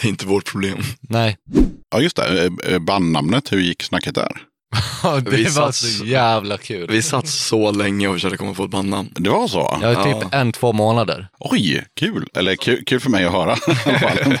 [0.00, 0.78] Det är inte vårt problem.
[1.00, 1.36] Nej,
[1.90, 2.44] Ja, just det.
[2.44, 4.42] Eh, eh, Bandnamnet, hur gick snacket där?
[5.24, 6.90] det Vi var så jävla kul.
[6.90, 9.12] Vi satt så länge och försökte komma på ett bandnamn.
[9.14, 9.78] Det var så?
[9.82, 10.38] Ja, typ Ja.
[10.38, 11.28] en, två månader.
[11.38, 12.28] Oj, kul.
[12.34, 13.56] Eller kul, kul för mig att höra.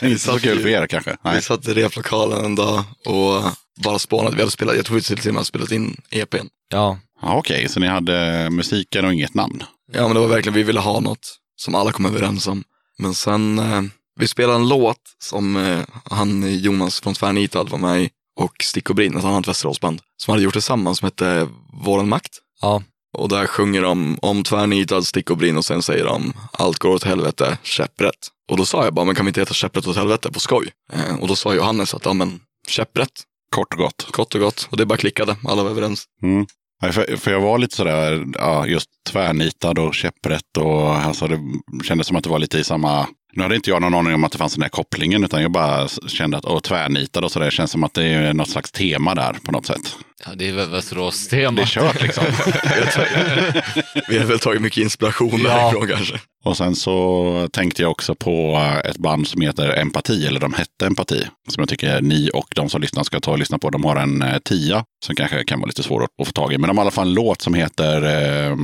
[0.08, 1.16] inte så kul för er kanske.
[1.24, 1.36] Nej.
[1.36, 3.42] Vi satt i replokalen en dag och
[3.84, 4.36] bara spånade.
[4.36, 6.46] Vi hade spelat, jag tror vi till och med hade spelat in EPn.
[6.72, 9.62] Ja, Ja, Okej, så ni hade musiken och inget namn?
[9.92, 12.64] Ja men det var verkligen, vi ville ha något som alla kom överens om.
[12.98, 13.82] Men sen, eh,
[14.20, 15.78] vi spelade en låt som eh,
[16.10, 18.10] han Jonas från Tvärnitad var med i
[18.40, 21.48] och Stick och Brinn, ett annat Västeråsband, som hade gjort tillsammans som hette
[21.84, 22.38] Våran makt.
[22.60, 22.82] ja,
[23.18, 26.90] Och där sjunger de om Tvärnitad, Stick och Brinn och sen säger de Allt går
[26.90, 28.28] åt helvete, käpprätt.
[28.50, 30.70] Och då sa jag bara, men kan vi inte heta käpprätt åt helvete på skoj?
[30.92, 33.22] Eh, och då sa Johannes att, ja men käpprätt,
[33.54, 34.06] Kort och gott.
[34.12, 34.68] gott och gott.
[34.70, 36.04] Och det bara klickade, alla var överens.
[36.22, 36.46] Mm.
[36.82, 41.38] Nej, För, för jag var lite sådär, ja, just tvärnitad och käpprätt och alltså det
[41.84, 43.06] kändes som att det var lite i samma...
[43.32, 45.50] Nu hade inte jag någon aning om att det fanns den här kopplingen utan jag
[45.50, 48.72] bara kände att åh, tvärnitad och sådär det känns som att det är något slags
[48.72, 49.96] tema där på något sätt
[50.26, 51.60] ja det är väl Det Västerås-tema.
[51.60, 52.24] är kört liksom.
[54.08, 55.48] Vi har väl tagit mycket inspiration Ja.
[55.56, 56.20] därifrån kanske.
[56.44, 60.86] och sen så tänkte jag också på ett band som heter Empati, eller de hette
[60.86, 63.70] Empati, som jag tycker ni och de som lyssnar ska ta och lyssna på.
[63.70, 66.58] De har en eh, tia som kanske kan vara lite svår att, få tag i.
[66.58, 68.56] Men de har i alla fall en låt som heter, eh, eh,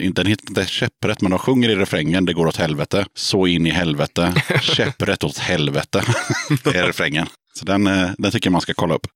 [0.00, 3.04] inte, den heter inte Käpprätt, men de sjunger i refrängen Det går åt helvete.
[3.14, 4.34] Så in i helvete.
[4.62, 6.02] Käpprätt åt helvete.
[6.64, 7.26] det är refrängen.
[7.54, 9.06] Så den, eh, den tycker jag man ska kolla upp.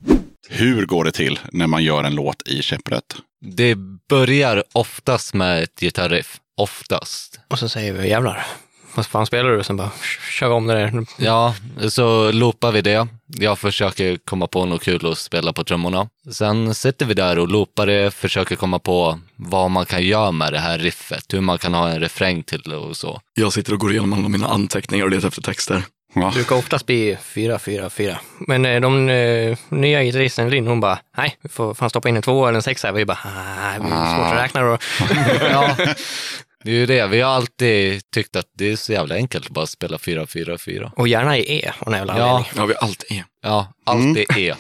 [0.48, 3.16] Hur går det till när man gör en låt i Käpprätt?
[3.40, 3.74] Det
[4.08, 6.40] börjar oftast med ett gitarriff.
[6.56, 7.40] Oftast.
[7.48, 8.46] Och så säger vi jävlar.
[8.94, 9.62] vad fan spelar du?
[9.64, 9.90] Sen bara,
[10.30, 11.06] kör vi om det där.
[11.18, 11.54] Ja,
[11.88, 13.08] så loopar vi det.
[13.26, 16.08] Jag försöker komma på något kul att spela på trummorna.
[16.32, 20.52] Sen sitter vi där och loopar det, försöker komma på vad man kan göra med
[20.52, 23.20] det här riffet, hur man kan ha en refräng till det och så.
[23.34, 25.82] Jag sitter och går igenom alla mina anteckningar och letar efter texter.
[26.14, 26.26] Ja.
[26.26, 28.18] Det brukar oftast bli fyra, fyra, fyra.
[28.38, 32.16] Men eh, de eh, nya gitarristen Linn, hon bara, nej, vi får fan stoppa in
[32.16, 32.92] en två eller en sexa.
[32.92, 34.78] Vi bara, nej, det blir svårt att räkna då.
[35.50, 35.76] Ja,
[36.64, 37.06] det är ju det.
[37.06, 40.90] Vi har alltid tyckt att det är så jävla enkelt att bara spela 4-4-4.
[40.96, 42.24] Och gärna i E, någon jävla Ja.
[42.24, 42.52] anledning.
[42.56, 43.24] Ja, vi har allt E.
[43.42, 44.54] Ja, allt är E.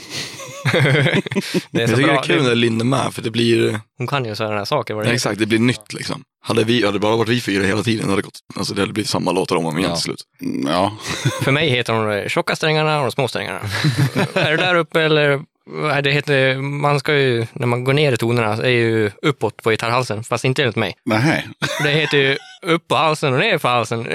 [0.72, 2.18] Det är Jag så tycker det bra.
[2.18, 4.94] är kul när Linn är med, för det blir, Hon kan ju sådana här saker.
[4.94, 5.14] Vad det heter.
[5.14, 6.24] exakt, det blir nytt liksom.
[6.44, 8.80] Hade vi, hade det bara varit vi fyra hela tiden, hade det gått, alltså det
[8.82, 9.96] hade blivit samma låtar om och om igen Ja.
[9.96, 10.22] till slut.
[10.42, 10.92] Mm, ja.
[11.42, 13.60] För mig heter de de tjocka strängarna och de små strängarna.
[14.34, 15.40] är det där uppe eller?
[15.66, 19.62] vad Det heter, man ska ju, när man går ner i tonerna, är ju uppåt
[19.62, 20.94] på gitarrhalsen, fast inte enligt mig.
[21.04, 21.48] Nej.
[21.82, 24.06] Det heter ju upp på halsen och ner på halsen.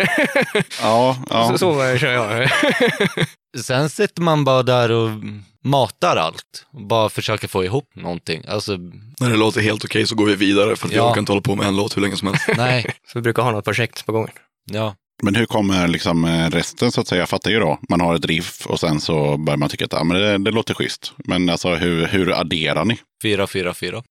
[0.82, 1.48] Ja, ja.
[1.52, 2.50] Så, så eh, kör jag.
[3.64, 5.10] Sen sitter man bara där och
[5.68, 6.66] matar allt.
[6.90, 8.44] Bara försöker få ihop någonting.
[8.48, 8.72] Alltså,
[9.20, 11.06] När det låter helt okej så går vi vidare, för att Ja.
[11.06, 12.46] jag kan inte hålla på med en låt hur länge som helst.
[12.58, 12.86] nej.
[13.08, 14.32] Så vi brukar ha något projekt på gången.
[14.72, 14.96] Ja.
[15.24, 17.20] Men hur kommer liksom eh, resten så att säga?
[17.22, 17.80] Jag fattar ju då.
[17.90, 20.52] Man har ett riff och sen så börjar man tycka att ja, men det, det
[20.52, 21.14] låter schysst.
[21.18, 22.98] Men alltså hur, hur adderar ni?
[23.24, 24.04] 4-4-4.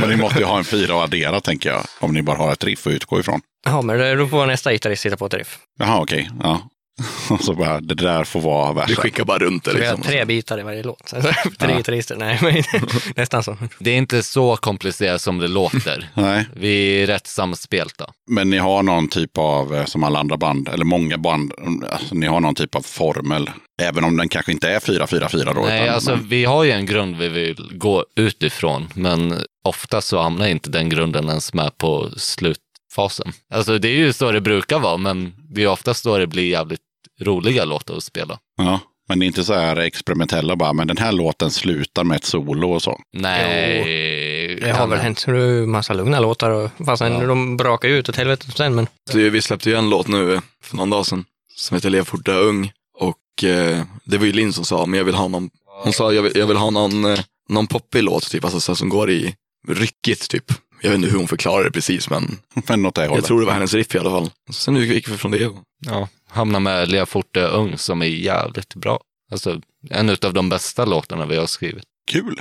[0.00, 1.82] men ni måste ju ha en fyra att addera tänker jag.
[2.00, 3.40] Om ni bara har ett riff att utgå ifrån.
[3.64, 5.58] Ja, men det- då får nästa gitarrist sitta på ett riff.
[5.78, 6.30] Jaha, okej.
[6.42, 6.68] Ja.
[7.30, 9.02] Och så bara, det där får vara värsta.
[9.02, 10.02] skickar bara runt det liksom.
[10.02, 11.06] tre bitar i varje låt.
[11.10, 11.22] tre
[11.60, 11.76] Ja.
[11.76, 12.62] gitarrister, nej, men
[13.16, 13.56] nästan så.
[13.78, 16.08] Det är inte så komplicerat som det låter.
[16.14, 18.10] Nej, Vi är rätt samspelta.
[18.30, 21.84] men ni har någon typ av, eh, som alla andra band, eller många band, mm,
[21.92, 23.50] alltså, ni har någon typ av formel.
[23.82, 25.60] Även om den kanske inte är 4-4-4 då.
[25.60, 29.34] Nej, utan, alltså men, vi har ju en grund vi vill gå utifrån, men
[29.64, 33.32] ofta så hamnar inte den grunden ens med på slutfasen.
[33.54, 36.48] Alltså det är ju så det brukar vara, men det är oftast då det blir
[36.50, 36.80] jävligt
[37.20, 38.38] roliga låtar att spela.
[38.56, 42.16] ja, men det är inte så här experimentella bara, men den här låten slutar med
[42.16, 43.00] ett solo och så.
[43.12, 44.58] Nej.
[44.62, 45.24] Det har väl hänt.
[45.28, 47.26] Ju massa lugna låtar och fast Ja.
[47.26, 48.74] de brakar ut åt helvete sen.
[48.74, 51.24] Men vi släppte ju en låt nu för någon dag sedan
[51.56, 52.72] som heter Lev fort dö ung.
[52.98, 55.50] Och eh, det var ju Linn som sa, men jag vill ha någon,
[55.84, 58.72] hon sa jag vill, jag vill ha någon, eh, någon poppig låt typ, alltså så
[58.72, 59.34] här som går i
[59.68, 60.44] ryckigt typ.
[60.82, 62.38] Jag vet inte hur hon förklarar det precis, men
[62.68, 64.30] Men det jag tror det var hennes riff i alla fall.
[64.50, 65.50] Sen gick vi från det.
[65.86, 69.00] Ja, hamna med Lea Forte Ung som är jävligt bra.
[69.32, 69.60] Alltså
[69.90, 71.84] en av de bästa låtarna vi har skrivit.
[72.10, 72.40] Kul!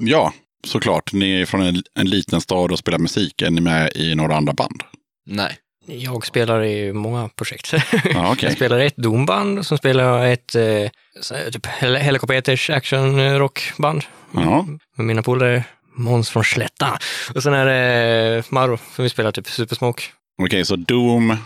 [0.00, 0.32] Ja,
[0.66, 1.12] såklart.
[1.12, 3.42] Ni är från en, en liten stad och spelar musik.
[3.42, 4.82] Är ni med i några andra band?
[5.26, 5.56] Nej.
[5.86, 7.72] jag spelar i många projekt.
[8.04, 8.48] Ja, okej.
[8.48, 14.02] Jag spelar ett domband, som spelar ett eh, så typ hel- Helikopters action rockband.
[14.34, 14.66] Ja.
[14.96, 15.64] Med mina polare
[15.96, 16.98] Måns från Slätta.
[17.34, 20.02] Och sen är det eh, Maro, som vi spelar typ Supersmoke.
[20.42, 21.36] Okej, så Doom,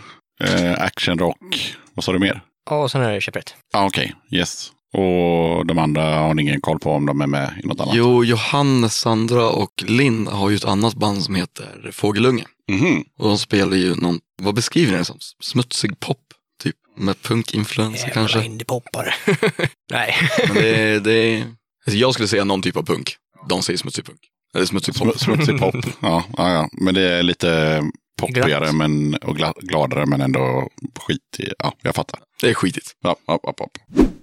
[0.43, 1.75] eh, action rock.
[1.93, 2.41] Vad sa du mer?
[2.69, 3.55] Ja, och sen är det Käpprätt.
[3.73, 4.15] Ja, okej.
[4.31, 4.71] Yes.
[4.93, 7.95] Och de andra har ni ingen koll på om de är med i något annat?
[7.95, 12.43] Jo, Johannes, Sandra och Linn har ju ett annat band som heter Fågelunge.
[12.71, 13.03] Mhm.
[13.19, 15.17] Och de spelar ju någon, vad beskriver ni det som?
[15.43, 16.17] Smutsig pop,
[16.63, 16.75] typ.
[16.97, 18.45] Med punkinfluenser kanske.
[18.45, 19.13] indiepoppare.
[19.91, 20.15] Nej.
[20.47, 21.43] Men det är, det
[21.85, 23.15] alltså jag skulle säga någon typ av punk.
[23.49, 24.19] De säger smutsig punk.
[24.55, 25.07] Eller smutsig pop.
[25.07, 25.75] Sm- Smutsig pop.
[26.01, 26.69] Ja, ja, ja.
[26.71, 27.81] Men det är lite
[28.19, 28.75] poppigare Glatt.
[28.75, 31.51] men, och gla- gladare men ändå skit i.
[31.59, 32.19] Ja, jag fattar.
[32.41, 32.91] Det är skitigt.
[33.03, 33.67] Ja, ja, ja, ja.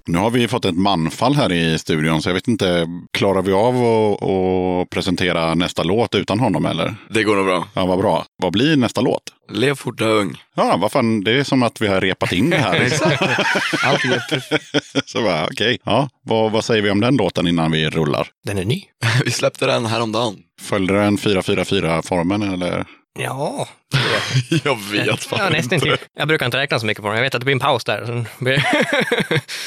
[0.07, 3.53] Nu har vi fått ett manfall här i studion så jag vet inte, klarar vi
[3.53, 6.95] av att, att presentera nästa låt utan honom eller?
[7.11, 7.69] Det går nog bra.
[7.75, 8.25] Ja, vad bra.
[8.43, 9.23] Vad blir nästa låt?
[9.53, 10.43] Lev fort dö ung.
[10.55, 12.81] Ja, vad fan, det är som att vi har repat in det här.
[12.85, 13.11] liksom.
[13.85, 17.91] Allt är så bara, okej, ja, vad, vad säger vi om den låten innan vi
[17.91, 18.29] rullar?
[18.47, 18.83] Den är ny.
[19.25, 20.37] Vi släppte den häromdagen.
[20.61, 22.85] Följde den 444-formen eller?
[23.19, 23.69] Ja,
[24.65, 25.97] Jag vet ja nästan till.
[26.15, 27.17] Jag brukar inte räkna så mycket på den.
[27.17, 28.25] Jag vet att det blir en paus där.
[28.39, 28.67] Blir...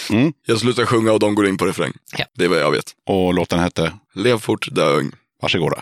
[0.45, 1.93] Jag slutar sjunga och de går in på refräng.
[2.17, 2.25] Ja.
[2.33, 2.85] Det är vad jag vet.
[3.07, 3.93] Och låten hette?
[4.13, 5.11] Lev fort dö ung.
[5.41, 5.81] Varsågoda.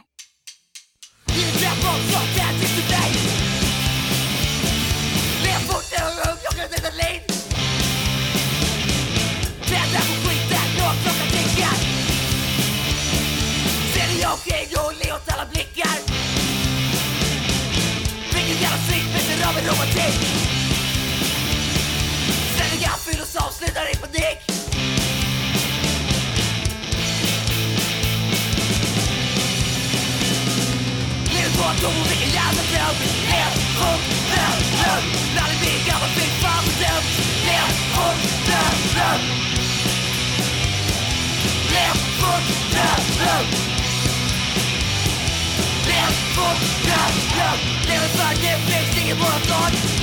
[23.64, 24.40] Avslutar i panik
[31.34, 32.96] Livet på en tom och vilken jävla dröm
[33.30, 33.54] Lev
[33.90, 34.00] och
[34.32, 35.04] dö, dröm
[35.36, 37.10] När det blir gammal, fy fan vad dumt
[37.48, 37.70] Lev
[38.06, 39.22] och dö, dröm
[41.74, 41.98] Lev
[42.32, 42.44] och
[42.74, 43.46] dö, dröm
[45.88, 46.14] Lev
[46.48, 47.02] och dö,
[47.34, 49.94] dröm Lever för det finns ingen morgondag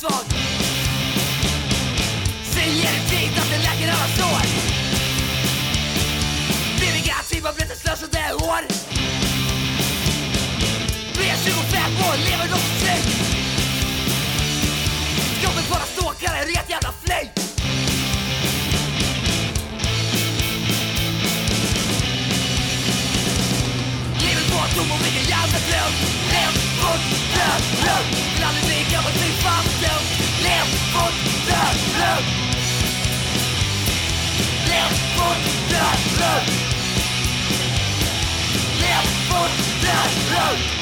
[0.00, 0.26] svag
[2.54, 4.46] Säger ett fint att det läker alla sår.
[6.78, 8.62] Blir en gratis man blir slösande år
[11.14, 13.08] Blir jag 25 år, lever något slut
[15.44, 17.36] Jobbet bara ståkare, ret jävla flöjt
[24.22, 25.92] Livet var tom och vilken jävla dröm
[26.32, 28.35] Lev, bort, död, glöm
[38.80, 39.50] Lev, fort,
[39.80, 40.75] död, lugn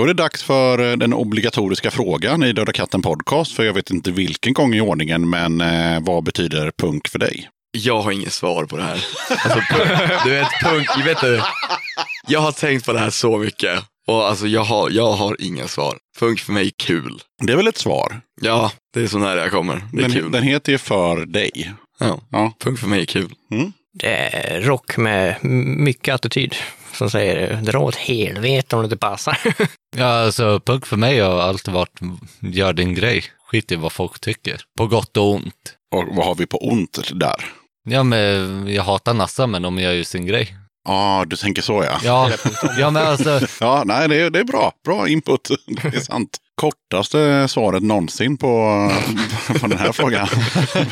[0.00, 3.52] Då är det dags för eh, den obligatoriska frågan i Döda katten podcast.
[3.52, 7.48] För jag vet inte vilken gång i ordningen, men eh, vad betyder punk för dig?
[7.78, 9.04] Jag har inget svar på det här.
[9.28, 9.60] Alltså,
[10.24, 11.40] du vet, punk, jag vet du,
[12.28, 13.80] jag har tänkt på det här så mycket.
[14.08, 15.98] Och alltså jag har, jag har inga svar.
[16.18, 17.20] Punk för mig är kul.
[17.42, 18.20] Det är väl ett svar?
[18.40, 19.82] Ja, det är så nära jag kommer.
[19.92, 20.30] Det är Den, kul.
[20.32, 21.72] den heter ju För dig.
[21.98, 22.52] Ja, Ja.
[22.60, 23.34] punk för mig är kul.
[23.92, 26.54] Det är rock med mycket attityd
[26.92, 29.38] som säger dra åt helvete om det inte passar.
[29.96, 32.00] Ja, alltså punk för mig har alltid varit
[32.40, 33.24] gör din grej.
[33.46, 34.60] Skit i vad folk tycker.
[34.78, 35.76] På gott och ont.
[35.94, 37.44] Och vad har vi på ont där?
[37.88, 40.56] Ja, men jag hatar Nassa, men de gör ju sin grej.
[40.88, 41.98] Ja, du tänker så ja.
[42.04, 42.30] Ja,
[42.78, 44.72] ja men alltså, Ja, nej, det är, det är bra.
[44.84, 45.48] Bra input.
[45.82, 46.38] Det är sant.
[46.60, 48.46] Kortaste svaret någonsin på,
[49.60, 50.28] på den här frågan.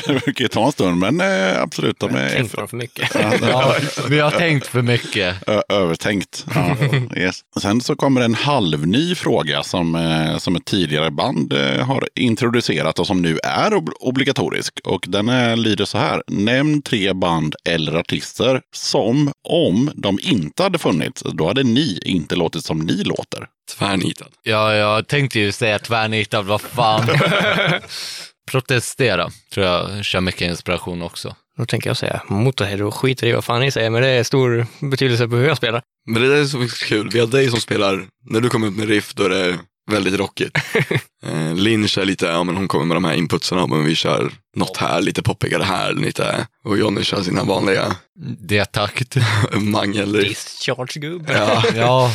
[0.07, 1.99] Det brukar ju ta en stund, men eh, absolut.
[1.99, 3.09] De är Tänk på dem för mycket.
[3.41, 3.75] ja,
[4.09, 5.35] vi har tänkt för mycket.
[5.49, 6.45] Ö- övertänkt.
[6.55, 6.75] Ja,
[7.17, 7.39] yes.
[7.61, 12.99] Sen så kommer en halvny fråga som, eh, som ett tidigare band eh, har introducerat
[12.99, 14.79] och som nu är ob- obligatorisk.
[14.83, 16.23] Och den lyder så här.
[16.27, 22.35] Nämn tre band eller artister som, om de inte hade funnits, då hade ni inte
[22.35, 23.47] låtit som ni låter.
[23.77, 24.27] Tvärnitad.
[24.43, 27.07] Ja, jag tänkte ju säga tvärnitad, vad fan.
[28.51, 31.35] Protestera, tror jag kör mycket inspiration också.
[31.57, 34.23] Då tänker jag säga Motorhead och skiter i vad fan ni säger, men det är
[34.23, 35.81] stor betydelse på hur jag spelar.
[36.07, 37.09] Men det där är så kul.
[37.13, 39.59] Vi har dig som spelar, när du kommer ut med riff då är det
[39.91, 40.57] väldigt rockigt.
[41.25, 44.31] eh, Linn kör lite, ja men hon kommer med de här inputsarna, men vi kör
[44.55, 46.47] något här, lite poppigare här, lite.
[46.65, 47.95] Och Johnny kör sina vanliga
[48.39, 49.15] Det takt.
[49.53, 50.13] mangel.
[50.13, 51.33] Discharge-gubbe.
[51.33, 52.11] Ja, Ja,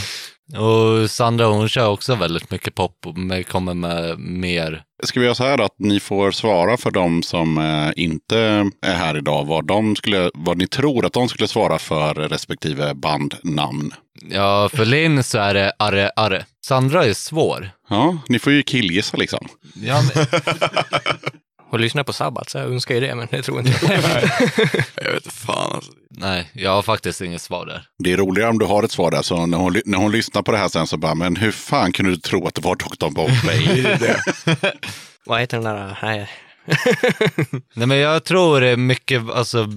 [0.53, 4.83] och Sandra hon kör också väldigt mycket pop, men kommer med mer.
[5.03, 8.39] Ska vi göra så här att ni får svara för de som eh, inte
[8.83, 12.95] är här idag, vad, de skulle, vad ni tror att de skulle svara för respektive
[12.95, 13.95] bandnamn.
[14.31, 16.45] Ja, för Linn så är det arre arre.
[16.67, 17.71] Sandra är svår.
[17.89, 19.49] Ja, ni får ju killgissa liksom.
[19.75, 20.27] Ja, men,
[21.75, 24.31] Och lyssna på Sabbat, så jag önskar ju det, men det tror inte jag.
[25.07, 25.93] jag vet fan alltså.
[26.11, 27.83] nej, jag har faktiskt inget svar där.
[27.99, 30.43] Det är roligare om du har ett svar där, så när hon, när hon lyssnar
[30.43, 32.77] på det här sen så bara, men hur fan kunde du tro att det var
[32.77, 33.11] Dr.
[33.11, 33.85] Bombay?
[35.27, 35.99] Vad heter den där?
[36.03, 36.29] Nej.
[37.75, 39.69] Nej, men jag tror mycket, alltså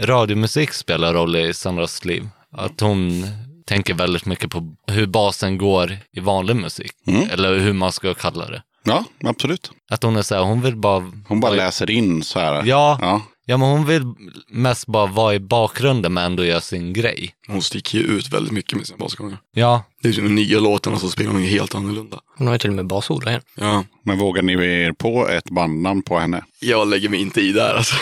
[0.00, 2.28] radiomusik spelar roll i Sandras liv.
[2.52, 3.26] Att hon
[3.66, 6.92] tänker väldigt mycket på hur basen går i vanlig musik.
[7.06, 7.30] Mm.
[7.30, 8.62] Eller hur man ska kalla det.
[8.84, 9.70] Ja, absolut.
[9.90, 11.12] Att hon är så här, hon vill bara...
[11.28, 12.54] Hon bara läser in så här.
[12.54, 13.22] Ja, ja.
[13.46, 14.02] ja, men hon vill
[14.48, 17.34] mest bara vara i bakgrunden men ändå göra sin grej.
[17.48, 19.38] Hon sticker ju ut väldigt mycket med sina basgångar.
[19.54, 22.20] Ja, Det är ju de nya låtarna så spelar hon ju helt annorlunda.
[22.38, 23.42] Hon har ju till och med basord här.
[23.54, 26.44] Ja, Men vågar ni er på ett bandnamn på henne?
[26.60, 27.94] jag lägger mig inte i där alltså.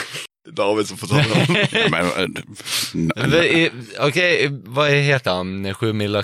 [0.44, 1.68] Det är David som får ta det.
[3.16, 3.72] Ja, eh,
[4.08, 5.74] Okej, vad heter han?
[5.74, 6.22] Sju mila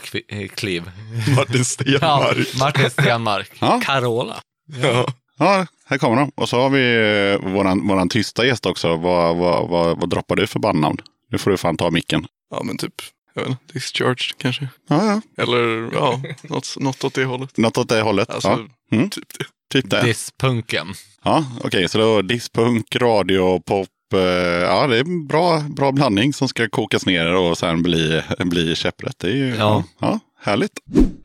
[0.56, 0.90] kliv.
[1.36, 2.59] Martin Ja, Stenmark.
[2.59, 3.50] Martin Stenmark.
[3.59, 4.36] ja, Carola.
[4.82, 5.06] Ja.
[5.38, 6.32] ja, här kommer de.
[6.34, 6.94] Och så har vi
[7.32, 8.96] eh, våran, våran tysta gäst också.
[8.96, 10.98] Vad, vad, vad, vad droppar du för bandnamn?
[11.30, 12.26] Nu får du fan ta micken.
[12.50, 12.94] Ja men typ,
[13.34, 14.68] jag vet inte, Discharged kanske.
[14.88, 15.42] Ja, ja.
[15.42, 17.56] Eller ja, något, något åt det hållet.
[17.56, 18.30] Något åt det hållet.
[18.30, 18.48] Alltså,
[18.90, 18.96] ja.
[18.96, 19.10] Mm.
[19.10, 19.44] typ det.
[19.72, 20.02] Typ det.
[20.02, 20.86] Disspunken.
[21.24, 26.32] Ja, okej, så då diskpunk, radio, pop, eh, ja det är en bra, bra blandning
[26.32, 29.18] som ska kokas ner och sen bli, bli käpprätt.
[29.18, 29.84] Det är ju ja.
[29.98, 30.20] Ja.
[30.41, 30.72] Härligt.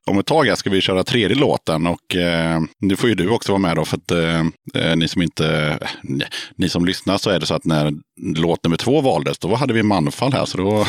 [0.05, 3.29] Om ett tag här ska vi köra tredje låten och eh, nu får ju du
[3.29, 4.39] också vara med då för att eh,
[4.83, 5.77] eh, ni som inte,
[6.19, 7.93] eh, ni som lyssnar så är det så att när
[8.35, 10.69] låt nummer två valdes då hade vi manfall här så då,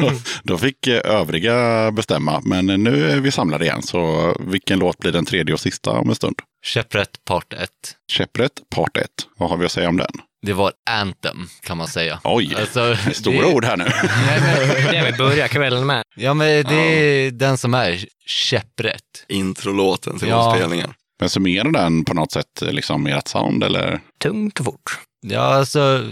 [0.00, 0.10] då,
[0.42, 2.40] då fick eh, övriga bestämma.
[2.44, 6.08] Men nu är vi samlade igen så vilken låt blir den tredje och sista om
[6.08, 6.36] en stund?
[6.64, 7.70] Käpprätt part 1.
[8.12, 9.06] Käpprätt part 1.
[9.36, 10.12] Vad har vi att säga om den?
[10.46, 12.20] Det var Anthem kan man säga.
[12.24, 13.84] Oj, Alltså, det är stora det- ord här nu.
[14.26, 16.02] Nej, men, Det vi börjar kvällen med.
[16.16, 19.02] ja, men det är den som är käpprätt.
[19.28, 20.42] Introlåten till Ja.
[20.44, 20.94] våra spelningar.
[21.20, 24.00] Men summerar den på något sätt liksom ert sound eller?
[24.22, 24.98] Tungt och fort.
[25.26, 26.04] Ja, alltså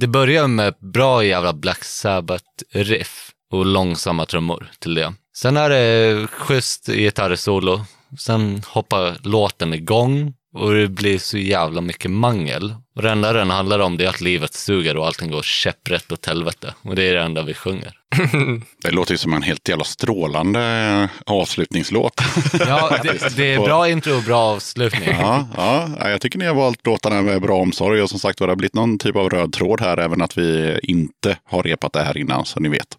[0.00, 5.14] det börjar med bra jävla Black Sabbath-riff och långsamma trummor till det.
[5.36, 7.84] Sen är det schysst gitarrsolo.
[8.18, 12.74] Sen hoppar låten igång och det blir så jävla mycket mangel.
[12.96, 16.12] Och det enda den handlar om det är att livet suger och allting går käpprätt
[16.12, 16.74] åt helvete.
[16.82, 17.92] Och det är det enda vi sjunger.
[18.82, 22.20] Det låter ju som en helt jävla strålande avslutningslåt.
[22.60, 25.08] Ja, det, det är bra intro och bra avslutning.
[25.20, 28.40] Ja, ja, ja, jag tycker ni har valt låtarna med bra omsorg och som sagt
[28.40, 31.62] var det har blivit någon typ av röd tråd här även att vi inte har
[31.62, 32.96] repat det här innan så ni vet.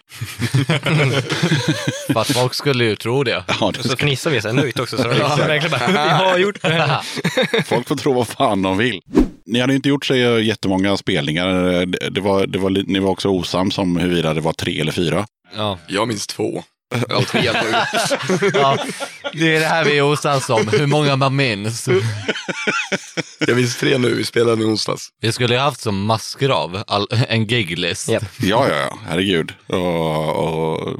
[2.14, 3.44] För att folk skulle ju tro det.
[3.60, 4.98] Ja, det Så ska, fnissar vi sen nöjt också.
[4.98, 7.02] Så det liksom verkligen bara, vi har gjort det här.
[7.64, 9.02] folk får tro vad fan de vill.
[9.48, 11.50] Ni hade inte gjort så jättemånga spelningar.
[12.10, 15.28] Det, var, det var, ni var också osams om huruvida det var tre eller fyra.
[15.56, 15.80] Ja.
[15.88, 16.64] Jag minns två.
[17.10, 17.44] Ja, tre.
[18.54, 18.78] ja,
[19.34, 21.90] det är det här vi är osams om, hur många man minns.
[23.40, 25.10] jag minns tre nu, vi spelade i onsdags.
[25.22, 28.10] Vi skulle ju haft som massgrav, all, en giglist.
[28.10, 28.24] Japp.
[28.42, 29.54] Ja, ja, ja, herregud.
[29.68, 31.00] Och, och,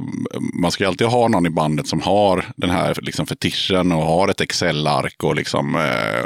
[0.62, 4.02] man ska ju alltid ha någon i bandet som har den här liksom, fetischen och
[4.02, 5.76] har ett Excel-ark och liksom...
[5.76, 5.82] Eh,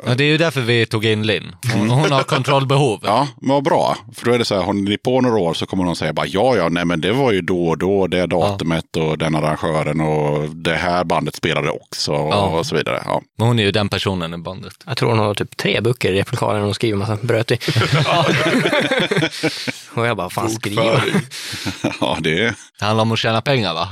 [0.06, 1.56] Ja, det är ju därför vi tog in Linn.
[1.74, 3.00] Hon, hon har kontrollbehov.
[3.02, 3.96] Ja, men vad bra.
[4.14, 6.12] För då är det så här, håller ni på några år så kommer någon säga
[6.12, 9.34] bara ja, ja, nej men det var ju då och då, det datumet och den
[9.34, 12.58] arrangören och det här bandet spelade också och, Ja.
[12.58, 13.02] och så vidare.
[13.04, 13.22] Ja.
[13.38, 14.74] Men hon är ju den personen i bandet.
[14.86, 17.58] Jag tror hon har typ tre böcker i replokalen och skriver massa bröt i.
[19.94, 20.82] och jag bara, fan skriva.
[20.82, 21.14] Bokföring.
[22.00, 22.54] ja, det.
[22.78, 23.88] Det handlar om att tjäna pengar va?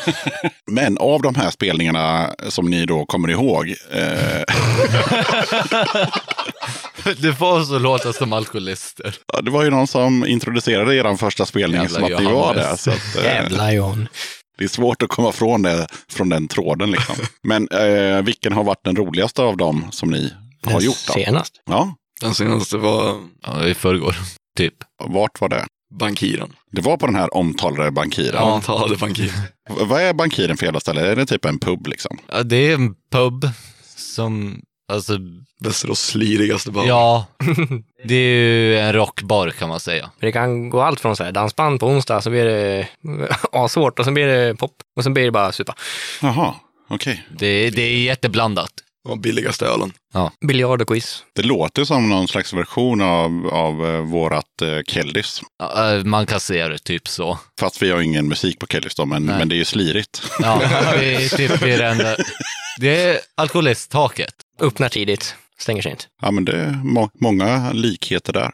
[0.70, 4.42] Men av de här spelningarna som ni då kommer ihåg, eh,
[7.18, 9.14] Du får oss att låta som alkoholister.
[9.32, 12.54] ja, det var ju någon som introducerade er första spelning Jävla som att ni var
[12.54, 12.76] där.
[12.76, 14.08] Så att, eh, Jävla John.
[14.58, 16.90] det är svårt att komma från, det, från den tråden.
[16.90, 17.14] Liksom.
[17.42, 20.32] Men eh, vilken har varit den roligaste av dem som ni
[20.72, 21.06] har gjort?
[21.06, 21.12] Då?
[21.12, 21.52] Senast.
[21.66, 24.16] Ja, Den senaste var Ja, i förrgår,
[24.56, 24.74] typ.
[25.04, 25.64] vart var det?
[25.98, 26.52] Bankiren.
[26.72, 28.34] Det var på den här omtalade bankiren.
[28.34, 29.34] Ja, han talade bankiren.
[29.70, 31.10] Vad är bankiren för jävla ställe?
[31.10, 32.18] Är det typ en pub liksom?
[32.32, 33.48] Ja, det är en pub
[33.96, 34.60] som,
[34.92, 35.18] alltså,
[35.60, 36.84] Västerås slirigaste bar.
[36.86, 37.26] ja,
[38.04, 40.10] det är ju en rockbar kan man säga.
[40.20, 42.88] Det kan gå allt från så här dansband på onsdag, så blir det
[43.52, 45.74] asvårt och sen blir det pop och sen blir det bara supa.
[46.22, 46.54] Jaha,
[46.88, 47.26] okej.
[47.38, 48.70] Det, det är jätteblandat.
[49.04, 49.92] Var billigaste ölen.
[50.46, 51.24] Biljard och quiz.
[51.34, 55.42] Det låter som någon slags version av, av eh, vårat eh, Keldis.
[55.58, 57.38] Ja, eh, Man kan se det typ så.
[57.60, 59.38] Fast vi har ingen musik på Keldis då, men, Nej.
[59.38, 60.22] men det är ju slirigt.
[60.38, 60.62] Ja,
[60.98, 62.16] det är typ det enda.
[62.80, 64.34] Det är alkoholisttaket.
[64.60, 66.08] Öppnar tidigt, stänger sent.
[66.22, 68.50] Ja, men det är må- många likheter där.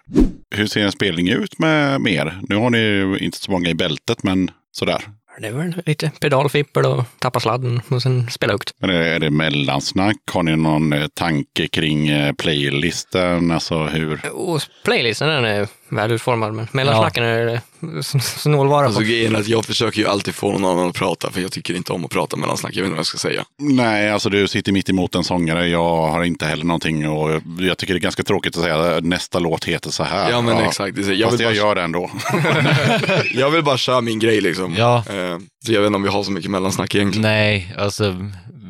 [0.54, 2.40] Hur ser en spelning ut med, med er?
[2.48, 5.02] Nu har ni ju inte så många i bältet, men sådär.
[5.38, 8.74] Det är väl lite pedalfippel och tappa sladden och sen spela högt.
[8.78, 10.16] Men är, det mellansnack?
[10.32, 13.50] Har ni någon eh, tanke kring eh, playlisten?
[13.50, 14.20] Alltså hur?
[14.32, 17.60] Och playlisten den är välutformad, men mellansnacken är det
[18.00, 19.06] s- snålvara Alltså på.
[19.06, 21.74] grejen är att jag försöker ju alltid få någon annan att prata, för jag tycker
[21.74, 22.72] inte om att prata mellansnack.
[22.74, 23.44] Jag vet inte vad jag ska säga.
[23.58, 25.68] Nej, alltså du sitter mitt emot en sångare.
[25.68, 29.38] Jag har inte heller någonting och jag tycker det är ganska tråkigt att säga nästa
[29.38, 30.30] låt heter så här.
[30.30, 30.98] Ja, men exakt.
[30.98, 32.10] Är så- Jag Fast jag bara, gör det ändå.
[33.34, 34.74] jag vill bara köra min grej liksom.
[34.78, 34.96] Ja.
[34.96, 37.22] Eh, så jag vet inte om vi har så mycket mellansnack egentligen.
[37.22, 38.16] Nej, alltså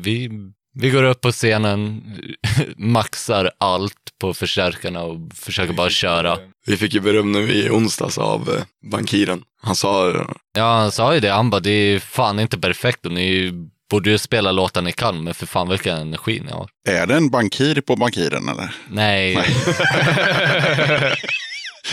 [0.03, 0.29] vi,
[0.75, 2.03] vi går upp på scenen,
[2.77, 6.37] maxar allt på förstärkarna och försöker bara köra.
[6.65, 9.41] Vi fick ju beröm nu i onsdags av eh, bankiren.
[9.61, 10.13] Han sa,
[10.57, 13.51] Ja, han sa ju det, han bara, det är fan inte perfekt och ni
[13.91, 16.69] borde ju spela låtar ni kan, men för fan vilken energi ni har.
[16.87, 18.75] Är det en bankir på bankiren eller?
[18.89, 19.37] Nej.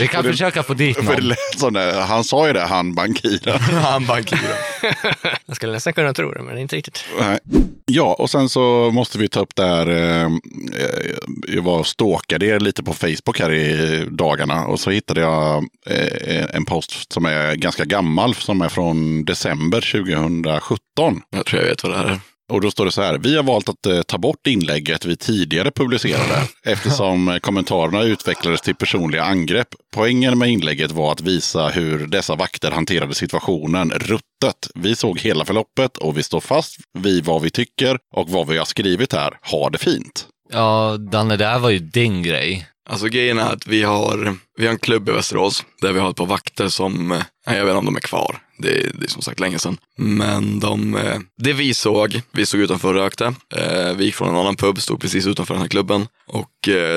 [0.00, 1.28] vi kan För det- försöka få dit För det någon.
[1.28, 1.92] lät som det.
[2.08, 3.60] Han sa ju det, han bankiren.
[3.82, 4.40] han bankiren.
[5.46, 7.04] Jag skulle nästan kunna tro det, men inte riktigt.
[7.20, 7.38] Nej.
[7.86, 9.88] Ja, och sen så måste vi ta upp där.
[9.90, 10.30] Eh, eh,
[11.48, 15.64] jag var och stalkade er lite på Facebook här i dagarna och så hittade jag
[15.86, 21.20] eh, en post som är ganska gammal som är från december 2017.
[21.30, 22.20] Jag tror jag vet vad det här är.
[22.50, 23.18] Och då står det så här.
[23.18, 28.60] Vi har valt att eh, ta bort inlägget vi tidigare publicerade eftersom eh, kommentarerna utvecklades
[28.60, 29.68] till personliga angrepp.
[29.94, 34.70] Poängen med inlägget var att visa hur dessa vakter hanterade situationen ruttet.
[34.74, 38.58] Vi såg hela förloppet och vi står fast vid vad vi tycker och vad vi
[38.58, 39.38] har skrivit här.
[39.42, 40.26] Ha det fint.
[40.52, 42.66] Ja, Danne, det här var ju din grej.
[42.90, 46.10] Alltså grejen är att vi har, vi har en klubb i Västerås där vi har
[46.10, 48.38] ett par vakter som, eh, jag vet inte om de är kvar.
[48.58, 49.78] Det, är- det är som sagt länge sedan.
[49.96, 53.34] Men de, eh, det vi såg, vi stod utanför och rökte.
[53.54, 56.06] Eh, Vi gick från en annan pub, stod precis utanför den här klubben.
[56.28, 56.50] Och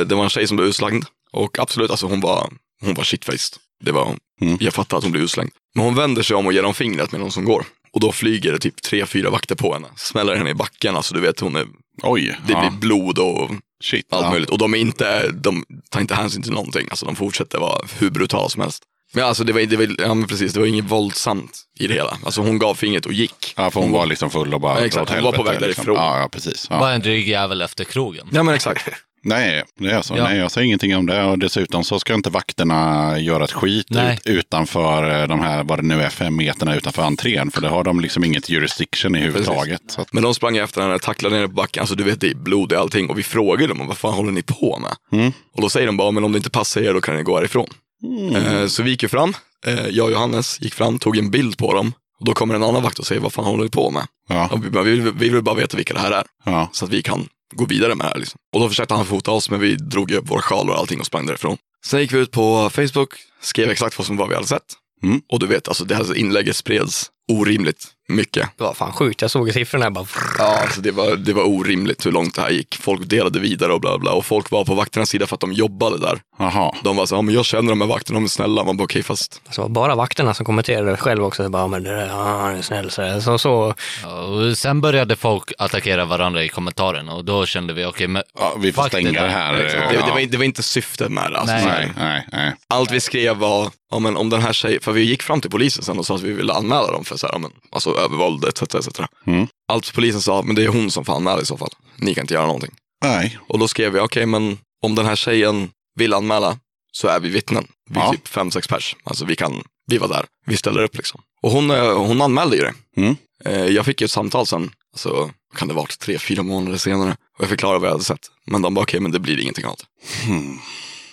[0.07, 1.05] det var en tjej som blev utslängd.
[1.31, 2.49] Och absolut, alltså hon var,
[2.81, 3.57] hon var shitfaced.
[3.83, 4.17] Det var hon.
[4.41, 4.57] Mm.
[4.61, 5.51] Jag fattar att hon blev utslängd.
[5.75, 7.65] Men hon vänder sig om och ger dem fingret med någon som går.
[7.91, 9.87] Och då flyger det typ tre, fyra vakter på henne.
[9.95, 11.65] Smäller henne i backen, alltså du vet hon är,
[12.03, 12.37] Oj.
[12.47, 12.59] det ja.
[12.69, 13.51] blir blod och
[13.83, 14.05] Shit.
[14.13, 14.29] allt ja.
[14.31, 14.49] möjligt.
[14.49, 16.87] Och de är inte, de tar inte hänsyn till någonting.
[16.89, 18.83] Alltså de fortsätter vara hur brutala som helst.
[19.13, 21.93] Men alltså det var, det var, ja, men precis, det var inget våldsamt i det
[21.93, 22.17] hela.
[22.25, 23.53] Alltså hon gav fingret och gick.
[23.57, 25.11] Ja, för hon var liksom full och bara Ja, exakt.
[25.11, 25.67] Hon var på väg liksom.
[25.85, 25.95] därifrån.
[25.95, 26.69] Ja, ja, precis.
[26.69, 26.91] Bara Ja.
[26.95, 28.27] en dryg jävel efter krogen.
[28.31, 28.89] Ja men exakt.
[29.27, 30.17] Nej, det är så.
[30.17, 30.23] Ja.
[30.23, 31.23] Nej, jag säger ingenting om det.
[31.23, 34.19] Och dessutom så ska inte vakterna göra ett skit Nej.
[34.25, 37.51] ut, utanför eh, de här, vad det nu är, fem meterna utanför entrén.
[37.51, 39.81] För det har de liksom inget jurisdiction i huvudtaget.
[39.87, 41.81] Så att, Men de sprang efter henne, tacklade ner på backen.
[41.81, 43.09] Alltså du vet det är blod i allting.
[43.09, 45.19] Och vi frågade dem vad fan håller ni på med?
[45.21, 45.31] Mm.
[45.55, 47.35] Och då säger de bara, men om det inte passar er då kan ni gå
[47.37, 47.67] härifrån.
[48.03, 48.35] Mm.
[48.35, 49.33] Eh, så vi gick ju fram.
[49.67, 51.93] Eh, jag och Johannes gick fram, tog en bild på dem.
[52.19, 54.03] Och då kommer en annan vakt och säger, vad fan håller ni på med?
[54.29, 56.23] ja, Och vi, vi, vi vill bara veta vilka det här är.
[56.45, 56.69] ja.
[56.71, 58.19] Så att vi kan gå vidare med det här.
[58.19, 58.37] Liksom.
[58.53, 61.05] Och då försökte han fota oss, men vi drog upp våra sjalar och allting och
[61.05, 61.57] sprang därifrån.
[61.85, 63.09] Sen gick vi ut på Facebook,
[63.41, 64.73] skrev exakt vad som var vi hade sett.
[65.03, 65.21] Mm.
[65.29, 68.49] Och du vet, alltså det här inlägget spreds orimligt mycket.
[68.57, 69.21] Det var fan sjukt.
[69.21, 70.05] Jag såg siffrorna bara...
[70.37, 72.75] Ja, alltså det var, det var orimligt hur långt det här gick.
[72.75, 74.11] Folk delade vidare och bla bla.
[74.11, 76.19] Och folk var på vakternas sida för att de jobbade där.
[76.39, 76.71] Jaha.
[76.83, 78.63] De var så, ja men jag känner de här vakterna, de är snälla.
[78.63, 79.41] Man bara, okej fast.
[79.45, 81.43] Alltså, det var bara vakterna som kommenterade själv också.
[81.43, 82.91] Så bara, men det där, han är snäll.
[82.91, 83.73] Så, så, så
[84.03, 88.23] Ja, och sen började folk attackera varandra i kommentarerna och då kände vi, okej, men
[88.39, 89.53] Ja, vi får stänga det här.
[89.53, 90.05] Det, Ja.
[90.05, 91.37] det, var, inte- det var inte syftet med det.
[91.39, 91.55] Alltså.
[91.55, 92.53] Nej, nej, nej.
[92.67, 95.51] Allt vi skrev var, ja, men om den här tjejen, för vi gick fram till
[95.51, 98.45] polisen sen och sa att vi ville anmäla dem för så här, men, alltså, övervåld
[98.45, 98.61] etc.
[98.61, 98.99] etc.
[99.27, 99.47] Mm.
[99.67, 101.71] Allt polisen sa, men det är hon som får anmäla i så fall.
[101.97, 102.71] Ni kan inte göra någonting.
[103.03, 103.37] Nej.
[103.49, 106.57] Och då skrev vi, okej men om den här tjejen vill anmäla
[106.91, 107.67] så är vi vittnen.
[107.89, 108.11] Vi är Ja.
[108.11, 108.95] typ fem, sex pers.
[109.03, 111.21] Alltså vi kan, vi var där, vi ställer upp liksom.
[111.41, 112.73] Och hon, eh, hon anmälde ju det.
[112.97, 113.15] Mm.
[113.45, 117.11] Eh, Jag fick ju ett samtal sen, alltså kan det varit tre, fyra månader senare.
[117.11, 118.27] Och jag förklarade vad jag hade sett.
[118.47, 120.25] Men de bara, okej men det blir ingenting av det.
[120.25, 120.59] Hmm.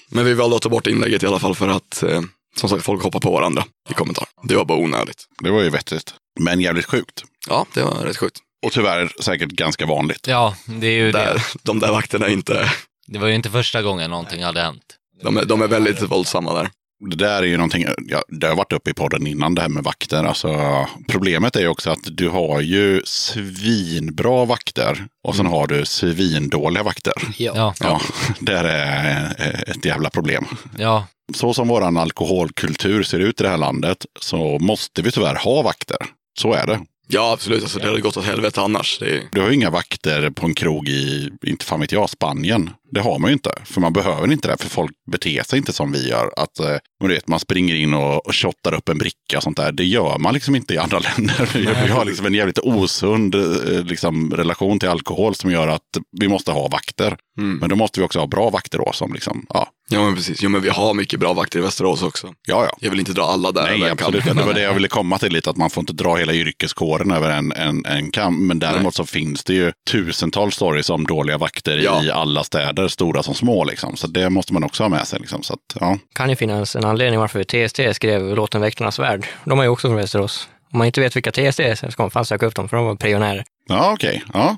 [0.09, 2.21] Men vi valde att ta bort inlägget i alla fall för att, eh,
[2.57, 4.25] som sagt, folk hoppar på varandra i kommentar.
[4.43, 5.25] Det var bara onödigt.
[5.43, 6.15] Det var ju vettigt.
[6.41, 7.25] Men jävligt sjukt.
[7.49, 8.39] Ja, det var rätt sjukt.
[8.67, 10.27] Och tyvärr säkert ganska vanligt.
[10.27, 11.19] Ja, det är ju det.
[11.19, 12.71] Där, de där vakterna är inte,
[13.07, 14.83] Det var ju inte första gången någonting hade hänt.
[15.23, 16.71] de är, de är väldigt våldsamma där.
[17.11, 19.69] Det där är ju någonting, ja, det har varit uppe i podden innan det här
[19.69, 20.25] med vakter.
[20.25, 25.85] Alltså, problemet är ju också att du har ju svinbra vakter och sen har du
[25.87, 27.13] svindåliga vakter.
[27.39, 27.53] ja.
[27.57, 28.01] Ja, Ja,
[28.41, 30.45] det är ett jävla problem.
[30.79, 35.35] ja, Så som våran alkoholkultur ser ut i det här landet så måste vi tyvärr
[35.35, 35.99] ha vakter.
[36.39, 36.81] Så är det.
[37.09, 37.63] Ja, absolut.
[37.63, 39.03] Alltså, det hade gått åt helvete annars.
[39.03, 42.71] Är, Du har ju inga vakter på en krog i, inte fan vet jag, Spanien.
[42.95, 43.51] Det har man ju inte.
[43.65, 44.57] För man behöver inte det.
[44.63, 46.31] För folk beter sig inte som vi gör.
[46.37, 49.73] Att eh, vet, man springer in och, och shottar upp en bricka och sånt där.
[49.73, 51.51] Det gör man liksom inte i andra länder.
[51.55, 55.83] Vi, vi har liksom en jävligt osund eh, liksom, relation till alkohol som gör att
[56.21, 57.17] vi måste ha vakter.
[57.39, 57.59] Mm.
[57.59, 60.43] Men då måste vi också ha bra vakter då som liksom, ja, Ja, men precis.
[60.43, 62.27] Jo, men vi har mycket bra vakter i Västerås också.
[62.27, 62.65] ja.
[62.65, 62.77] ja.
[62.81, 63.79] Jag vill inte dra alla där.
[63.79, 64.25] Nej, absolut.
[64.25, 67.11] Det var det jag ville komma till lite, att man får inte dra hela yrkeskåren
[67.11, 68.47] över en, en, en kam.
[68.47, 68.93] Men däremot Nej.
[68.93, 72.05] så finns det ju tusentals stories om dåliga vakter Ja.
[72.05, 73.65] i alla städer, stora som små.
[73.65, 73.97] Liksom.
[73.97, 75.21] Så det måste man också ha med sig.
[75.21, 75.43] Liksom.
[75.43, 75.99] Så att, ja.
[76.15, 79.27] kan ju finnas en anledning varför TST skrev låten Väktarnas värld.
[79.45, 80.49] De är ju också från Västerås.
[80.73, 82.77] Om man inte vet vilka TST är så ska man fan söka upp dem, för
[82.77, 83.45] de var pionjärer.
[83.69, 84.25] Ja, okej.
[84.35, 84.57] Ja.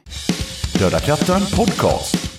[0.78, 2.30] Döda katten podcast.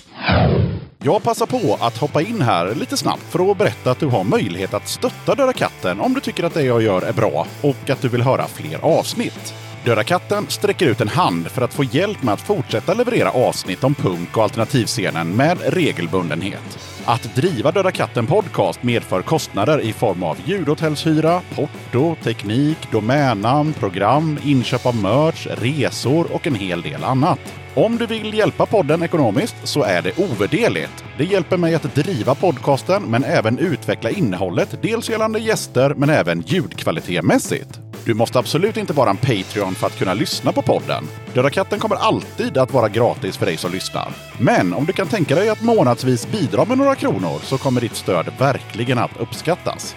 [0.98, 4.24] Jag passar på att hoppa in här lite snabbt för att berätta att du har
[4.24, 7.90] möjlighet att stötta Döda katten om du tycker att det jag gör är bra och
[7.90, 9.54] att du vill höra fler avsnitt.
[9.86, 13.84] Döda katten sträcker ut en hand för att få hjälp med att fortsätta leverera avsnitt
[13.84, 16.78] om punk och alternativscenen med regelbundenhet.
[17.04, 24.38] Att driva Döda katten podcast medför kostnader i form av ljudhotellshyra, porto, teknik, domännamn, program,
[24.44, 27.65] inköp av merch, resor och en hel del annat.
[27.76, 31.04] Om du vill hjälpa podden ekonomiskt så är det ovärderligt.
[31.18, 36.40] Det hjälper mig att driva podcasten men även utveckla innehållet, dels gällande gäster men även
[36.40, 37.80] ljudkvalitetmässigt.
[38.04, 41.04] Du måste absolut inte vara en Patreon för att kunna lyssna på podden.
[41.34, 44.08] Döda katten kommer alltid att vara gratis för dig som lyssnar.
[44.38, 47.96] Men om du kan tänka dig att månadsvis bidra med några kronor så kommer ditt
[47.96, 49.96] stöd verkligen att uppskattas.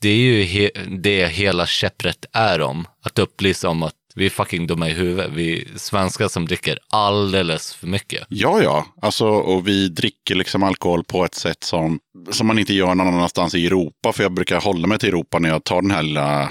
[0.00, 2.86] det är ju he- det hela käpprätt är om.
[3.04, 5.30] Att upplysa om att vi är fucking dumma i huvudet.
[5.34, 8.26] Vi är svenskar som dricker alldeles för mycket.
[8.28, 8.86] Ja, ja.
[9.02, 13.14] Alltså, och vi dricker liksom alkohol på ett sätt som, som man inte gör någon
[13.14, 14.12] annanstans i Europa.
[14.12, 16.50] För jag brukar hålla mig till Europa när jag tar den här lilla,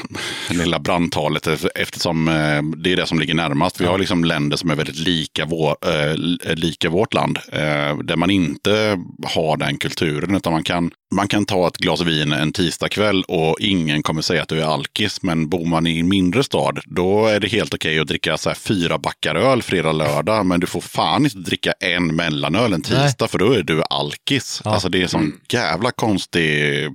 [0.50, 3.82] lilla brandtalet eftersom eh, det är det som ligger närmast.
[3.82, 6.16] Vi har liksom länder som är väldigt lika, vår, eh,
[6.56, 7.38] lika vårt land.
[7.52, 10.36] Eh, där man inte har den kulturen.
[10.36, 14.42] Utan man kan, man kan ta ett glas vin en tisdagkväll och ingen kommer säga
[14.42, 15.24] att du är alkis.
[15.24, 18.54] Men bor man i en mindre stad, då är det helt okej att dricka så
[18.54, 20.46] fyra backar öl fredag, lördag.
[20.46, 24.62] Men du får fan inte dricka en mellanöl en tisdag, för då är du alkis.
[24.66, 26.88] Alltså det är sån jävla konstig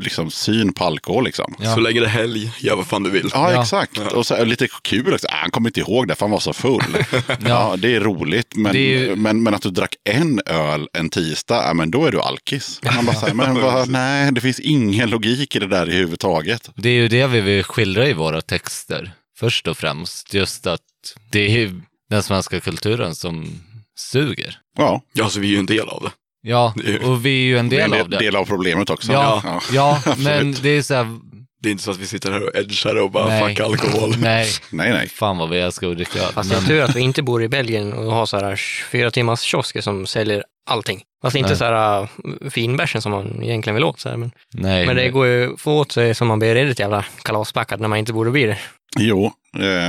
[0.00, 1.24] liksom, syn på alkohol.
[1.24, 1.54] Liksom.
[1.58, 3.30] Ja, Så länge det är helg, gör vad fan du vill.
[3.60, 3.98] exakt.
[3.98, 5.26] Och så, lite kul också.
[5.26, 6.82] Ah, han kommer inte ihåg det, för han var så full.
[7.46, 7.74] ja.
[7.78, 8.56] det är roligt.
[8.56, 11.90] Men, Det är ju- men, men att du drack en öl en tisdag, ja, men
[11.90, 12.80] då är du alkis.
[12.94, 16.70] Man bara här, men vad, nej, det finns ingen logik i det där överhuvudtaget.
[16.74, 19.12] Det är ju det vi vill skildra i våra texter.
[19.38, 20.34] Först och främst.
[20.34, 20.80] Just att
[21.30, 21.80] det är ju
[22.10, 23.62] den svenska kulturen som
[23.98, 24.58] suger.
[24.78, 26.10] Ja, Ja, så vi är ju en del av det.
[26.48, 26.74] Ja,
[27.04, 28.18] och vi är ju en del en av det.
[28.18, 29.12] del av problemet också.
[29.12, 29.42] Ja,
[29.72, 30.62] ja, men absolut.
[30.62, 31.18] det är så här,
[31.62, 33.48] Det är inte så att vi sitter här och edgar och bara Nej.
[33.48, 34.14] fuck alkohol.
[34.18, 35.08] nej, Nej, nej.
[35.08, 36.18] fan vad vi älskar att dricka.
[36.18, 38.56] Fast det är Men- tur att vi inte bor i Belgien och har så här
[38.90, 41.02] fyra timmars kiosker som säljer allting.
[41.22, 41.58] Fast inte Nej.
[41.58, 42.08] så här uh,
[42.50, 44.00] finbärsen som man egentligen vill åt.
[44.00, 44.16] Så här.
[44.16, 45.10] Men, Nej, men det nej.
[45.10, 48.12] går ju att få åt sig som man blir redigt jävla kalaspackad när man inte
[48.12, 48.58] borde bli det.
[48.98, 49.32] Jo,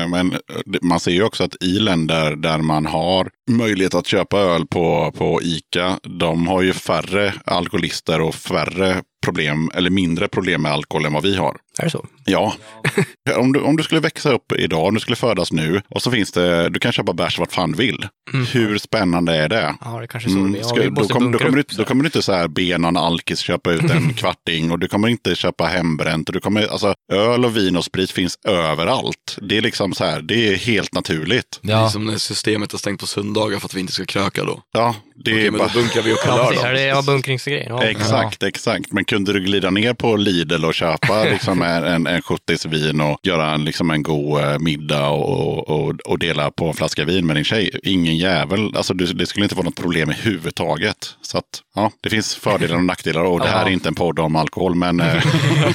[0.08, 0.30] men
[0.66, 4.66] det- man ser ju också att i länder där man har möjlighet att köpa öl
[4.68, 10.72] på, på ICA, de har ju färre alkoholister och färre problem, eller mindre problem med
[10.72, 11.58] alkohol än vad vi har.
[11.80, 12.06] Är det så?
[12.26, 12.54] Ja.
[13.38, 16.12] om, du, om du skulle växa upp idag, om du skulle födas nu och så
[16.12, 18.08] finns det, du kan köpa bärs vart fan du vill.
[18.54, 19.76] Hur spännande är det?
[19.86, 20.38] Ja, det är kanske så.
[20.38, 20.60] Mm, är.
[20.60, 22.34] ja, ska, vi då, kommer, då, bunkra kommer du, så då kommer du inte så
[22.34, 26.30] här be någon alkis köpa ut en kvarting och du kommer inte köpa hembränt.
[26.30, 29.38] Och du kommer, alltså, öl och vin och sprit finns överallt.
[29.42, 31.60] Det är liksom så här, det är helt naturligt.
[31.62, 34.06] Det är Ja, som när systemet är stängt på söndagar för att vi inte ska
[34.06, 34.62] kröka då.
[34.74, 35.68] Ja, det Okej, är men bara...
[35.74, 36.74] då bunkrar vi upp på Ja, lördag.
[36.76, 37.68] det är bunkringsgrejen.
[37.70, 37.84] Ja.
[37.84, 38.92] Exakt, exakt.
[38.92, 43.02] Men kunde du glida ner på Lidl och köpa liksom en, en, en 70 vin
[43.02, 47.06] och göra en, liksom en god eh, middag och, och, och dela på en flaska
[47.06, 47.80] vin med din tjej?
[47.84, 48.76] Ingen jävel.
[48.76, 50.98] Alltså, det skulle inte vara något problem överhuvudtaget.
[51.22, 51.46] Så att,
[51.76, 53.24] ja, det finns fördelar och nackdelar.
[53.24, 54.76] Och det här är inte en podd om alkohol.
[54.76, 55.16] Men, eh,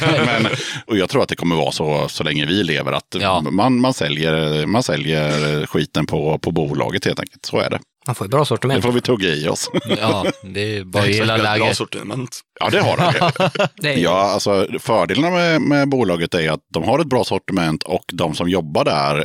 [0.00, 0.46] men,
[0.86, 2.92] och jag tror att det kommer vara så så länge vi lever.
[2.92, 3.44] Att Ja.
[3.50, 7.46] man, man, säljer, man säljer skiten på, på bolaget helt enkelt.
[7.46, 7.78] Så är det.
[8.06, 8.82] Man får ju bra Det sortiment.
[8.84, 9.70] får vi tugga i oss.
[10.00, 11.76] ja, det är bara vi har ett bra läget.
[11.76, 12.40] sortiment.
[12.60, 13.66] Ja, det har de.
[13.82, 17.82] Det är, Ja, alltså fördelarna med, med bolaget är att de har ett bra sortiment
[17.82, 19.18] och de som jobbar där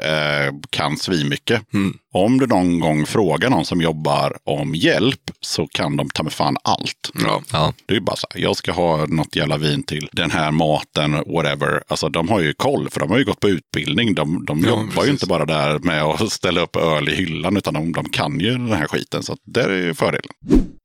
[0.46, 1.62] eh, kan svinmycket.
[2.18, 6.34] Om du någon gång frågar någon som jobbar om hjälp så kan de ta med
[6.34, 7.12] fan allt.
[7.26, 7.42] Ja.
[7.52, 7.74] Ja.
[7.86, 10.52] Det är ju bara så här, jag ska ha något jävla vin till den här
[10.52, 11.84] maten, whatever.
[11.88, 14.16] Alltså de har ju koll, för de har ju gått på utbildning.
[14.16, 15.10] De, de Ja, jobbar ju precis.
[15.10, 18.52] inte bara där med att ställa upp öl i hyllan, utan de, de kan ju
[18.52, 19.24] den här skiten.
[19.24, 20.32] Så det är ju fördelen.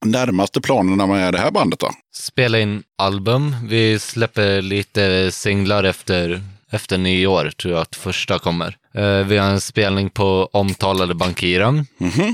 [0.04, 1.90] Närmaste planerna med det här bandet då?
[2.14, 3.56] Spela in album.
[3.68, 6.42] Vi släpper lite singlar efter,
[6.72, 8.76] efter nyår, tror jag att första kommer.
[8.94, 11.86] Eh, vi har en spelning på omtalade Bankiren.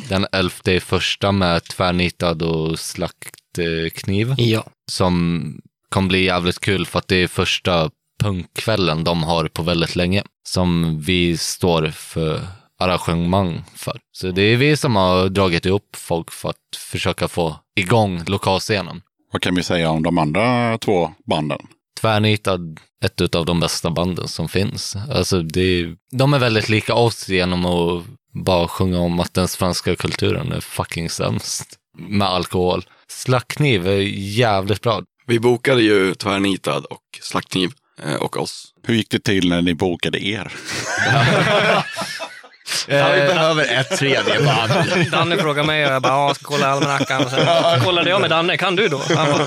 [0.09, 4.35] Den elfte i första med tvärnitad och slaktkniv.
[4.39, 4.65] ja.
[4.91, 7.91] som kommer bli jävligt kul för att det är första
[8.23, 10.23] punkkvällen de har på väldigt länge.
[10.49, 12.41] Som vi står för
[12.79, 13.99] arrangemang för.
[14.13, 19.03] Så det är vi som har dragit ihop folk för att försöka få igång lokalscenen.
[19.33, 21.59] Vad kan vi säga om de andra två banden?
[22.01, 24.97] Tvärnitad, ett av de bästa banden som finns.
[25.11, 28.05] Alltså det de är väldigt lika oss genom att
[28.45, 31.79] bara sjunga om att den svenska kulturen är fucking sämst.
[31.99, 32.85] Med alkohol.
[33.09, 35.03] Slackkniv är jävligt bra.
[35.27, 37.71] Vi bokade ju Tvärnitad och Slaktkniv
[38.03, 38.75] eh, och oss.
[38.83, 40.53] Hur gick det till när ni bokade er?
[42.89, 45.11] Ja, vi behöver ett tredje band.
[45.11, 47.25] Danne frågade mig och jag bara, ja, ska kolla almanackan.
[47.25, 49.03] Och Sen kollade jag med Danne, kan du då?
[49.15, 49.47] Bara,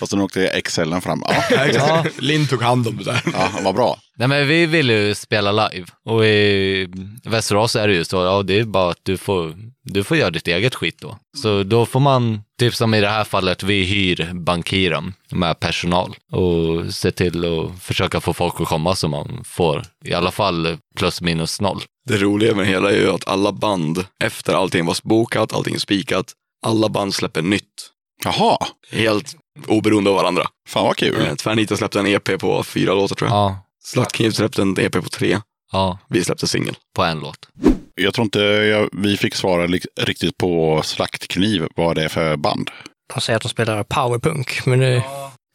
[0.00, 1.22] Och sen åkte Excelen fram.
[1.50, 2.04] Ja, Ja.
[2.18, 3.20] Linn tog hand om det där.
[3.32, 3.98] ja vad bra.
[4.16, 6.88] Nej, men vi vill ju spela live och i
[7.24, 9.54] Västerås är det ju så, ja det är bara att du får,
[9.84, 11.18] du får göra ditt eget skit då.
[11.42, 16.14] Så då får man, typ som i det här fallet, vi hyr Bankiren med personal
[16.32, 20.76] och se till att försöka få folk att komma så man får i alla fall
[20.98, 21.82] plus minus noll.
[22.08, 25.78] Det roliga med hela är ju att alla band, efter allting var bokat, allting är
[25.78, 26.32] spikat,
[26.66, 27.90] alla band släpper nytt.
[28.24, 28.58] Jaha,
[28.90, 30.46] Helt oberoende av varandra.
[30.68, 31.26] fan vad kul.
[31.26, 33.36] Eh, Tvärnita släppte en EP på fyra låtar tror jag.
[33.38, 35.38] Ja, Slackkniv släppte en EP på tre.
[35.72, 36.76] ja, Vi släppte singel.
[36.96, 37.48] på en låt.
[37.94, 42.36] Jag tror inte jag, vi fick svara li- riktigt på Slaktkniv, vad det är för
[42.36, 42.70] band.
[43.14, 45.04] de säger att de spelar powerpunk, men det,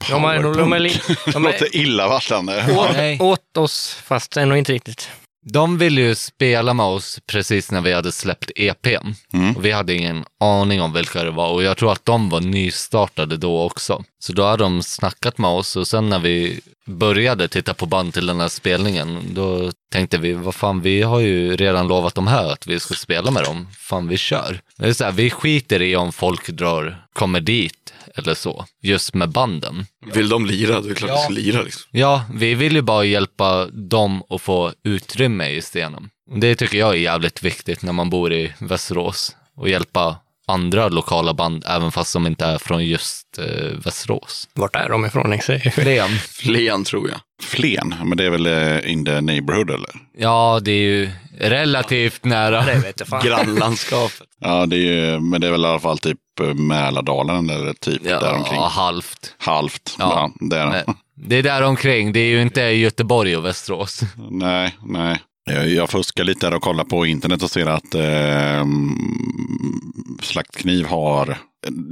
[0.10, 2.66] de, är, de, de, är, li- Det de är låter illavarslande.
[3.20, 5.10] åt, åt oss, fast ändå inte riktigt.
[5.50, 9.08] De ville ju spela med oss precis när vi hade släppt EPn.
[9.56, 12.42] Och vi hade ingen aning om vilka det var och jag tror att de var
[12.42, 14.04] nystartade då också.
[14.20, 18.14] Så då hade de snackat med oss och sen när vi började titta på band
[18.14, 22.28] till den här spelningen, då tänkte vi, vad fan, vi har ju redan lovat de
[22.28, 23.68] här att vi ska spela med dem.
[23.78, 24.60] Fan, vi kör.
[24.78, 29.14] Det är så här, vi skiter i om folk drar, kommer dit eller så, just
[29.14, 29.86] med banden.
[30.14, 31.16] Vill de lira, då är det klart Ja.
[31.16, 31.62] de ska lira.
[31.62, 31.84] Liksom.
[31.92, 36.10] Ja, vi vill ju bara hjälpa dem att få utrymme i scenen.
[36.36, 40.16] Det tycker jag är jävligt viktigt när man bor i Västerås och hjälpa
[40.48, 44.50] andra lokala band, även fast de inte är från just eh, Västerås.
[44.54, 45.32] Vart är de ifrån?
[45.32, 45.70] Jag säger.
[45.70, 46.10] Flen.
[46.20, 47.20] Flen tror jag.
[47.44, 49.90] Flen, men det är väl eh, in the neighborhood eller?
[50.18, 51.10] Ja, det är ju
[51.40, 52.66] relativt nära.
[52.66, 53.22] Det vet jag fan.
[53.26, 54.22] Grannlandskapet.
[54.40, 54.80] Ja, det är
[55.12, 58.60] ju, men det är väl i alla fall typ eh, Mälardalen eller typ Ja, däromkring.
[58.62, 59.34] halvt.
[59.38, 59.96] Halvt.
[60.00, 60.32] Ja.
[60.40, 60.48] Ja.
[60.48, 60.66] där.
[60.66, 60.84] Nej,
[61.16, 62.14] Det är där omkring.
[62.14, 64.02] det är ju inte Göteborg och Västerås.
[64.32, 65.20] Nej, nej.
[65.46, 68.66] Jag, jag fuskar lite där och kollar på internet och ser att eh,
[70.22, 71.38] Slaktkniv har,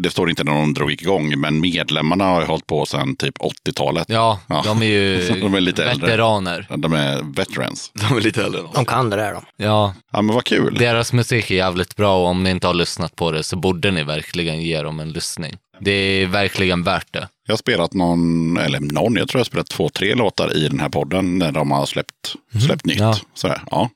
[0.04, 3.38] det står inte när de drog igång, men medlemmarna har ju hållit på sedan typ
[3.38, 4.06] 80-talet.
[4.10, 4.62] Ja, Ja.
[4.66, 6.08] de är ju De är lite äldre.
[6.08, 6.68] veteraner.
[6.78, 7.92] De är veterans.
[8.10, 8.62] De är lite äldre.
[8.74, 9.42] De kan det där de.
[9.58, 10.76] Ja, Ja, men vad kul.
[10.80, 13.92] Deras musik är jävligt bra och om ni inte har lyssnat på det så borde
[13.92, 15.58] ni verkligen ge dem en lyssning.
[15.80, 17.28] Det är verkligen värt det.
[17.48, 20.68] Jag har spelat någon, eller någon, jag tror jag har spelat två, tre låtar i
[20.68, 22.36] den här podden när de har släppt,
[22.66, 23.00] släppt nytt.
[23.00, 23.18] Ja.
[23.34, 23.90] Sådär, ja.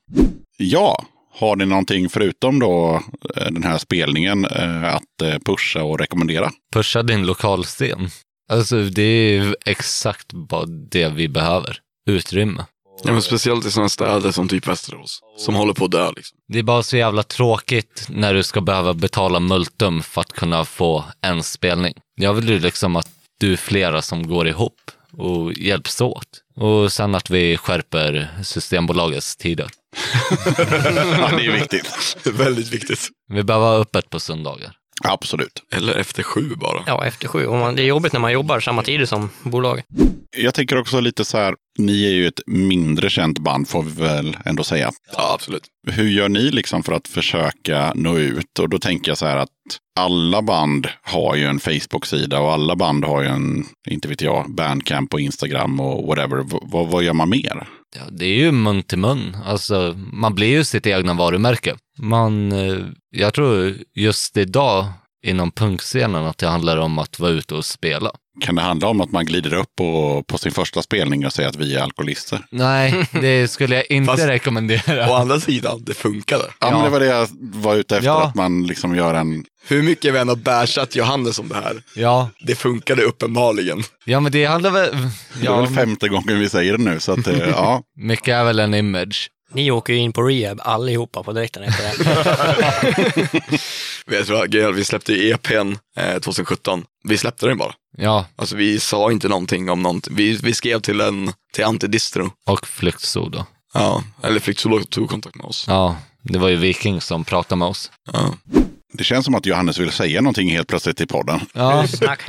[0.56, 3.02] ja, har ni någonting förutom då
[3.36, 6.50] eh, den här spelningen eh, att eh, pusha och rekommendera?
[6.74, 8.08] Pusha din lokalscen.
[8.52, 11.78] Alltså det är exakt bara det vi behöver.
[12.06, 12.64] Utrymme.
[13.04, 15.20] Ja, men speciellt i sådana städer som typ Västerås.
[15.36, 16.38] Som håller på att dö liksom.
[16.48, 20.64] Det är bara så jävla tråkigt när du ska behöva betala multum för att kunna
[20.64, 21.94] få en spelning.
[22.14, 23.08] Jag vill ju liksom att
[23.40, 26.28] du är flera som går ihop och hjälps åt.
[26.56, 29.70] Och sen att vi skärper Systembolagets tider.
[30.56, 32.16] ja, det är viktigt.
[32.34, 33.08] Väldigt viktigt.
[33.28, 34.72] Vi behöver ha öppet på söndagar.
[35.04, 35.62] Absolut.
[35.72, 36.82] Eller efter sju bara.
[36.86, 37.46] Ja, efter sju.
[37.46, 39.84] Och man, det är jobbigt när man jobbar samma tid som bolaget.
[40.36, 44.02] Jag tänker också lite så här, ni är ju ett mindre känt band får vi
[44.02, 44.90] väl ändå säga.
[45.16, 45.62] Ja, absolut.
[45.90, 48.58] Hur gör ni liksom för att försöka nå ut?
[48.58, 49.48] Och då tänker jag så här att
[50.00, 54.54] alla band har ju en Facebook-sida och alla band har ju en, inte vet jag,
[54.54, 56.36] Bandcamp och Instagram och whatever.
[56.42, 57.68] V- vad- vad gör man mer?
[57.96, 59.36] Ja, det är ju mun till mun.
[59.44, 61.76] Alltså, man blir ju sitt egna varumärke.
[61.98, 62.78] Man, eh,
[63.10, 64.86] jag tror just idag
[65.22, 68.10] inom punkscenen att det handlar om att vara ute och spela.
[68.40, 71.48] Kan det handla om att man glider upp på, på sin första spelning och säger
[71.48, 72.38] att vi är alkoholister?
[72.50, 75.10] Nej, det skulle jag inte Fast- rekommendera.
[75.10, 76.44] Å andra sidan, det funkade.
[76.60, 78.22] Ja, men det var det jag var ute efter, Ja.
[78.24, 79.44] att man liksom gör en...
[79.68, 83.82] Hur mycket vi än har bashat Johannes om det här, Ja, det funkade uppenbarligen.
[84.04, 84.90] ja men det handlar väl...
[84.92, 87.82] Det är Ja, väl femte gången vi säger det nu, så att eh, ja.
[87.96, 89.28] mycket är väl en image.
[89.52, 91.84] Ni åker ju in på rehab allihopa på direkten efter
[94.06, 94.46] det.
[94.48, 96.84] Grejen är att vi släppte ju EPn eh, 2017.
[97.04, 97.74] Vi släppte den bara.
[97.96, 100.14] Ja, Alltså vi sa inte någonting om någonting.
[100.16, 102.30] Vi, vi skrev till en, till Antidistro.
[102.46, 103.46] och flyktsoda.
[103.74, 105.64] Ja, eller Flyktzoolog tog kontakt med oss.
[105.68, 107.90] Ja, det var ju Viking som pratade med oss.
[108.12, 108.34] Ja.
[108.92, 111.40] Det känns som att Johannes vill säga någonting helt plötsligt i podden.
[111.52, 111.84] Ja,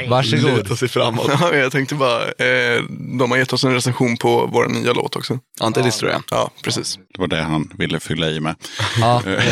[0.10, 0.56] varsågod.
[0.58, 1.32] Luta sig framåt.
[1.42, 2.84] Ja, jag tänkte bara, eh,
[3.20, 5.40] de har gett oss en recension på vår nya låt också.
[5.60, 6.22] Antidistro ja.
[6.32, 7.00] Ja, precis.
[7.14, 8.56] Det var det han ville fylla i med.
[9.00, 9.44] Ja, eh,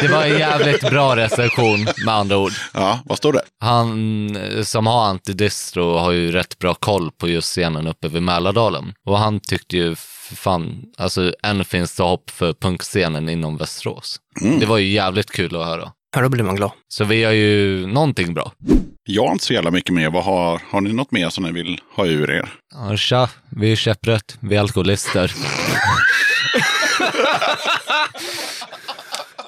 [0.00, 2.52] det var en jävligt bra recension med andra ord.
[2.72, 3.42] Ja, vad står det?
[3.60, 8.22] Han eh, som har antidistro har ju rätt bra koll på just scenen uppe vid
[8.22, 8.94] Mälardalen.
[9.06, 9.94] Och han tyckte ju
[10.34, 14.20] fan, alltså än finns det hopp för punkscenen inom Västerås.
[14.60, 15.92] Det var ju jävligt kul att höra.
[16.14, 16.70] Ja, då blir man glad.
[16.88, 18.52] Så vi gör ju någonting bra.
[19.04, 20.10] Jag har inte så jävla mycket mer.
[20.10, 22.48] Vad har, har ni något mer som ni vill ha ur er?
[22.74, 25.32] Ja, tja, vi är käpprätt, vi är alkoholister.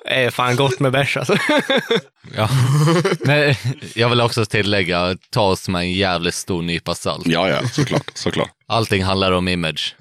[0.05, 1.37] är fan gott med bärs alltså.
[2.37, 2.49] Ja.
[3.21, 3.55] Men
[3.95, 7.27] jag vill också tillägga, ta oss med en jävligt stor nypa salt.
[7.27, 8.11] Ja, ja, såklart.
[8.15, 8.51] såklart.
[8.69, 9.95] Allting handlar om image.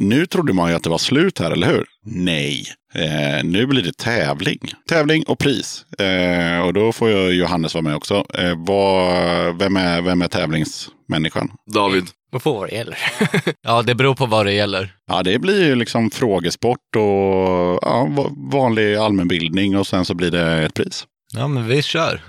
[0.00, 1.84] Nu trodde man ju att det var slut här, eller hur?
[2.06, 2.64] Nej.
[2.94, 4.58] Eh, nu blir det tävling.
[4.88, 5.84] Tävling och pris.
[5.98, 8.24] Eh, och då får ju Johannes vara med också.
[8.34, 11.50] Eh, vad, vem, är, vem är tävlingsmänniskan?
[11.74, 12.04] David.
[12.32, 12.98] Vad får vad det gäller.
[13.62, 14.94] Ja, det beror på vad det gäller.
[15.06, 20.30] Ja, det blir ju liksom frågesport och ja, va- vanlig allmänbildning och sen så blir
[20.30, 21.04] det ett pris.
[21.34, 22.20] Ja, men vi kör.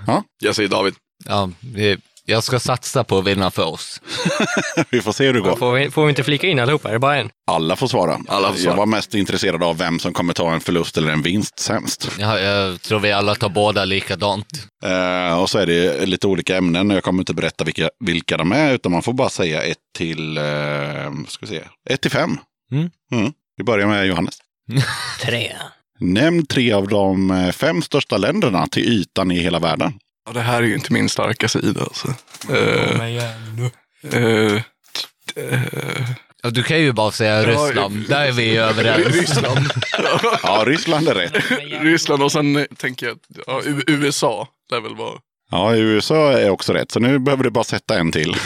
[0.42, 0.94] Jag säger David.
[1.26, 1.96] Ja, vi,
[2.26, 4.00] jag ska satsa på att vinna för oss.
[4.90, 5.56] Vi får se hur det går.
[5.56, 6.88] Får vi, får vi inte flika in allihopa?
[6.88, 7.30] Är det bara en?
[7.46, 8.18] Alla får svara.
[8.28, 8.72] Alla får svara.
[8.72, 12.10] Jag var mest intresserad av vem som kommer ta en förlust eller en vinst sämst.
[12.18, 14.46] Ja, jag tror vi alla tar båda likadant.
[14.84, 16.90] Eh, och så är det lite olika ämnen.
[16.90, 20.36] Jag kommer inte berätta vilka, vilka de är, utan man får bara säga ett till,
[20.36, 20.42] eh,
[21.28, 21.60] ska vi se,
[21.90, 22.38] ett till fem.
[22.72, 22.90] Mm.
[23.12, 23.32] Mm.
[23.56, 24.34] Vi börjar med Johannes.
[25.20, 25.52] Tre.
[26.00, 29.92] Nämn tre av de eh, fem största länderna till ytan i hela världen.
[30.26, 31.80] Ja, det här är ju inte min starka sida.
[31.82, 32.08] Alltså.
[32.52, 33.00] Eh,
[34.12, 34.54] eh,
[35.36, 36.10] eh,
[36.42, 38.08] Ja, du kan ju bara säga Ja, Ryssland.
[38.08, 39.06] Där är vi överens.
[39.06, 39.70] Ryssland.
[40.42, 41.32] Ja, Ryssland är rätt.
[41.82, 45.18] Ryssland och sen tänker jag att ja, U- USA lär väl vara.
[45.50, 46.90] Ja, USA är också rätt.
[46.90, 48.36] Så nu behöver du bara sätta en till.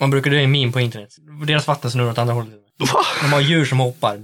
[0.00, 1.08] Man brukar dra en meme på internet.
[1.46, 2.54] Deras vatten snurrar åt andra hållet.
[3.22, 4.18] De har djur som hoppar.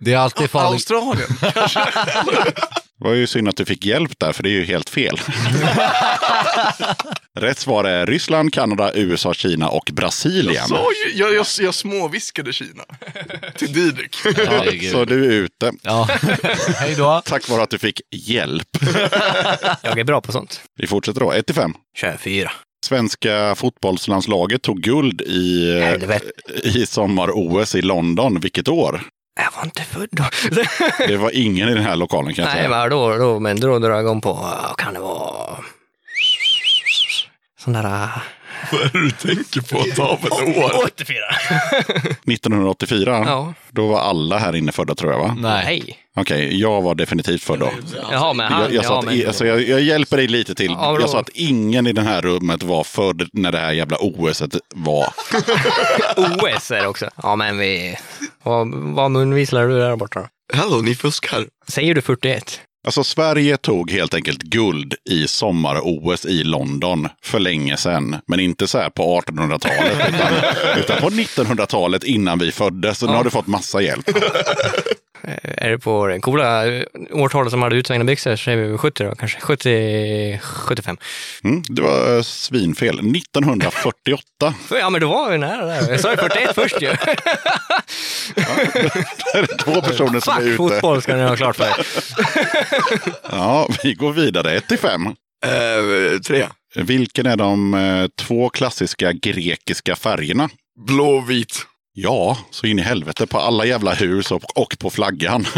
[0.00, 0.90] Det är alltid farligt.
[0.90, 1.28] Australien.
[2.98, 5.20] Det var ju synd att du fick hjälp där, för det är ju helt fel.
[7.38, 10.54] Rätt svar är Ryssland, Kanada, USA, Kina och Brasilien.
[10.54, 12.84] Jag, sa ju, jag, jag, jag småviskade Kina
[13.56, 14.16] till Didrik.
[14.24, 14.92] Herregud.
[14.92, 15.72] Så du är ute.
[15.82, 16.08] Ja.
[16.76, 17.22] Hej då.
[17.24, 18.68] Tack vare att du fick hjälp.
[19.82, 20.60] Jag är bra på sånt.
[20.78, 21.32] Vi fortsätter då.
[21.32, 21.74] 1 till 5.
[21.96, 22.52] Kör fyra.
[22.86, 26.26] Svenska fotbollslandslaget tog guld i, Helvete.
[26.62, 28.40] i sommar-OS i London.
[28.40, 29.00] Vilket år?
[29.36, 30.24] Jag var inte född då.
[31.08, 32.68] Det var ingen i den här lokalen kan jag Nej, säga.
[32.80, 34.48] men då, då, men då drar jag igång på,
[34.78, 35.56] kan det vara?
[37.60, 37.84] Sån där...
[37.84, 38.08] äh,
[38.72, 40.02] Vad är det du tänker på?
[40.02, 40.84] David år.
[40.84, 41.16] 84.
[42.26, 43.24] 1984.
[43.26, 43.54] Ja.
[43.70, 45.36] Då var alla här inne födda tror jag va?
[45.38, 45.64] Nej.
[45.64, 45.98] Nej.
[46.16, 47.70] Okej, jag var definitivt född då.
[48.10, 48.62] Jaha, men han...
[48.62, 50.70] Jag, jag, ja, att, men, alltså, jag, jag hjälper dig lite till.
[50.70, 53.96] Ja, jag sa att ingen i det här rummet var född när det här jävla
[54.00, 54.42] OS
[54.74, 55.06] var.
[56.16, 57.10] OS är det också.
[57.22, 57.96] Ja, men vi...
[58.44, 60.28] Vad, vad munvisslar du där borta?
[60.52, 61.46] Hallå, ni fuskar.
[61.68, 62.60] Säger du 41?
[62.86, 68.16] Alltså Sverige tog helt enkelt guld i sommar-OS i London för länge sedan.
[68.26, 70.32] Men inte så här på 1800-talet utan,
[70.78, 72.98] utan på 1900-talet innan vi föddes.
[72.98, 74.10] Så nu har du fått massa hjälp.
[75.28, 75.34] Eh,
[75.66, 76.82] Är det på det coola eh,
[77.12, 79.40] årtalet som hade utsvängda byxor så är vi 70 då kanske.
[79.40, 80.96] 70, 75.
[81.44, 82.98] Mm, det var eh, svinfel.
[83.16, 84.54] 1948.
[84.68, 85.90] För, ja, men då var vi nära där.
[85.90, 86.88] Jag sa ju 41 först ju.
[88.34, 90.56] Det är två personer som är Fuck ute.
[90.56, 91.86] fotboll ska ni ha klart för er.
[93.30, 94.52] Ja, vi går vidare.
[94.56, 95.06] 1 till 5.
[95.06, 96.46] Eh, tre.
[96.76, 100.48] Vilken är de eh, två klassiska grekiska färgerna?
[100.86, 101.66] Blå och vit.
[101.96, 105.46] Ja, så in i helvete på alla jävla hus och, och på flaggan.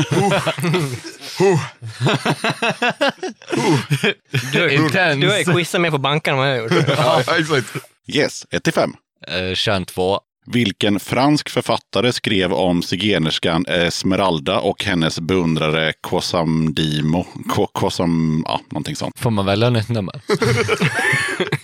[4.53, 5.21] Du, Intens.
[5.21, 6.89] du har ju quizat mer på banken än vad jag har gjort.
[6.99, 7.67] Ja, exakt.
[8.07, 8.93] Yes, 1 till 5.
[9.29, 10.21] Eh, Kön två.
[10.53, 17.27] Vilken fransk författare skrev om zigenerskan Esmeralda och hennes beundrare Kosamdimo?
[17.49, 19.19] Ko- Kosam, ja, någonting sånt.
[19.19, 20.21] Får man välja nytt nummer?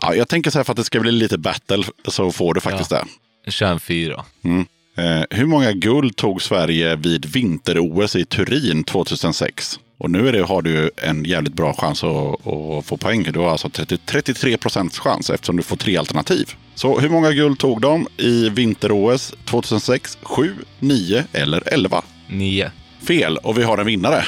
[0.01, 2.61] Ja, jag tänker så här för att det ska bli lite battle så får du
[2.61, 3.05] faktiskt det.
[3.47, 4.25] Kön fyra.
[4.45, 4.67] Mm.
[4.97, 9.81] Eh, hur många guld tog Sverige vid vinter-OS i Turin 2006?
[9.99, 13.23] Och nu är det, har du en jävligt bra chans att, att få poäng.
[13.33, 16.51] Du har alltså 30, 33 procents chans eftersom du får tre alternativ.
[16.75, 20.19] Så hur många guld tog de i vinter-OS 2006?
[20.23, 22.03] 7, 9 eller 11?
[22.29, 22.71] Nio.
[23.07, 24.25] Fel, och vi har en vinnare.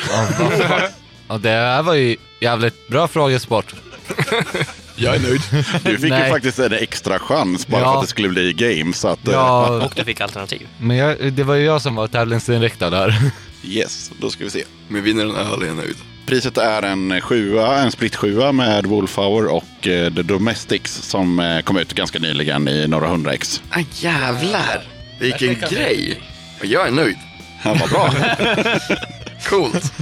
[1.29, 3.75] Ja, det här var ju jävligt bra frågesport.
[4.97, 5.41] Jag är nöjd.
[5.85, 7.91] Du fick ju faktiskt en extra chans bara Ja.
[7.93, 8.93] för att det skulle bli game.
[8.93, 10.69] Så att, eh, Ja, Och du fick alternativ.
[10.79, 13.15] men jag, det var ju jag som var tävlingsinriktad där.
[13.65, 14.65] yes, då ska vi se.
[14.89, 15.97] Men vinner en öl är jag nöjd.
[16.27, 21.61] Priset är en sjua, en split sjua med Wolfhour och eh, The Domestics som eh,
[21.61, 23.63] kom ut ganska nyligen i några hundra ex.
[23.71, 24.83] Ah, jävlar.
[25.21, 26.21] Vilken grej.
[26.61, 27.17] Men Jag är nöjd.
[27.65, 28.13] Ja, vad bra.
[29.49, 29.93] Coolt.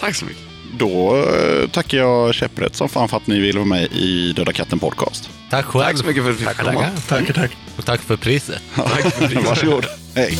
[0.00, 0.42] Tack så mycket.
[0.80, 4.52] Då eh, tackar jag Käpprätt som fan för att ni ville vara med i Döda
[4.52, 5.30] katten podcast.
[5.50, 5.84] Tack själv.
[5.84, 6.84] Tack så mycket för att vi fick komma.
[7.08, 7.50] Tackar, tack.
[7.76, 8.62] Och tack för priset.
[8.74, 9.46] Tack för priset.
[9.46, 9.86] Varsågod.
[10.14, 10.38] Hej.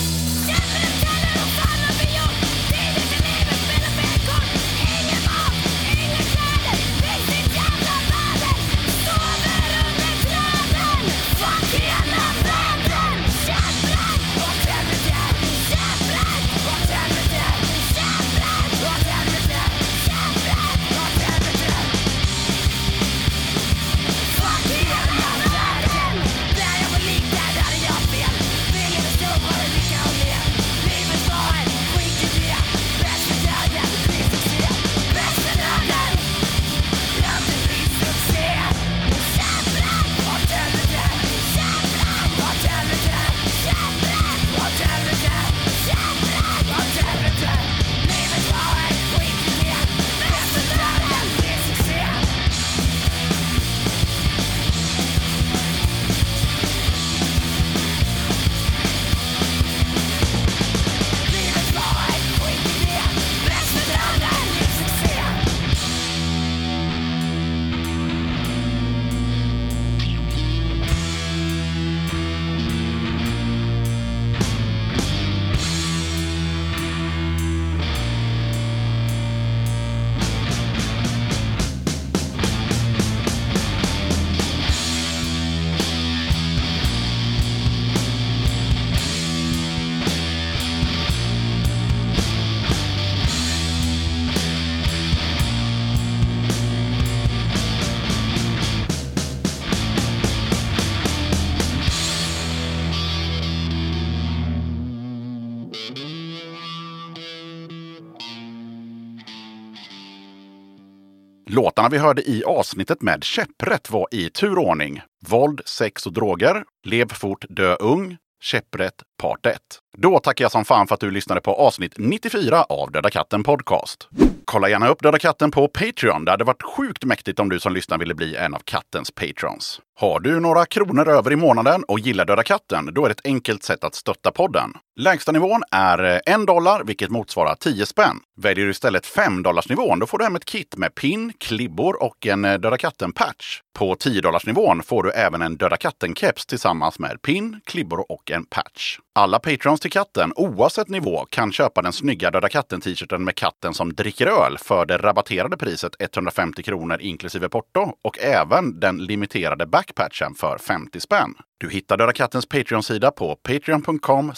[111.80, 117.12] Låtarna vi hörde i avsnittet med käpprätt var i turordning Våld, sex och droger, Lev
[117.12, 119.56] fort, dö ung, Käpprätt part 1.
[119.98, 123.42] Då tackar jag som fan för att du lyssnade på avsnitt 94 av Döda katten
[123.42, 124.08] Podcast.
[124.44, 126.24] Kolla gärna upp Döda katten på Patreon.
[126.24, 129.80] Det hade varit sjukt mäktigt om du som lyssnar ville bli en av kattens patrons.
[130.00, 133.26] Har du några kronor över i månaden och gillar Döda katten, då är det ett
[133.26, 134.72] enkelt sätt att stötta podden.
[135.00, 138.16] Lägsta nivån är eh, en dollar, vilket motsvarar 10 spänn.
[138.36, 142.26] Väljer du istället 5 nivån, då får du hem ett kit med pin, klibbor och
[142.26, 143.60] en eh, Döda katten-patch.
[143.78, 148.44] På 10 nivån får du även en Döda katten-keps tillsammans med pin, klibbor och en
[148.44, 148.98] patch.
[149.14, 153.94] Alla patrons till katten, oavsett nivå, kan köpa den snygga Döda katten-t-shirten med katten som
[153.94, 160.34] dricker öl för det rabatterade priset 150 kronor inklusive porto och även den limiterade Black
[160.36, 161.34] för 50 spänn.
[161.58, 164.32] Du hittar Döda Kattens Patreon-sida på patreon.com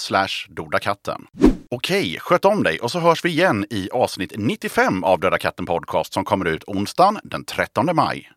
[0.49, 1.27] dodakatten.
[1.71, 5.67] Okej, sköt om dig och så hörs vi igen i avsnitt 95 av Döda katten
[5.67, 8.31] Podcast som kommer ut onsdagen den 13 maj.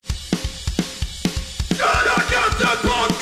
[1.69, 3.14] Döda katten Podcast!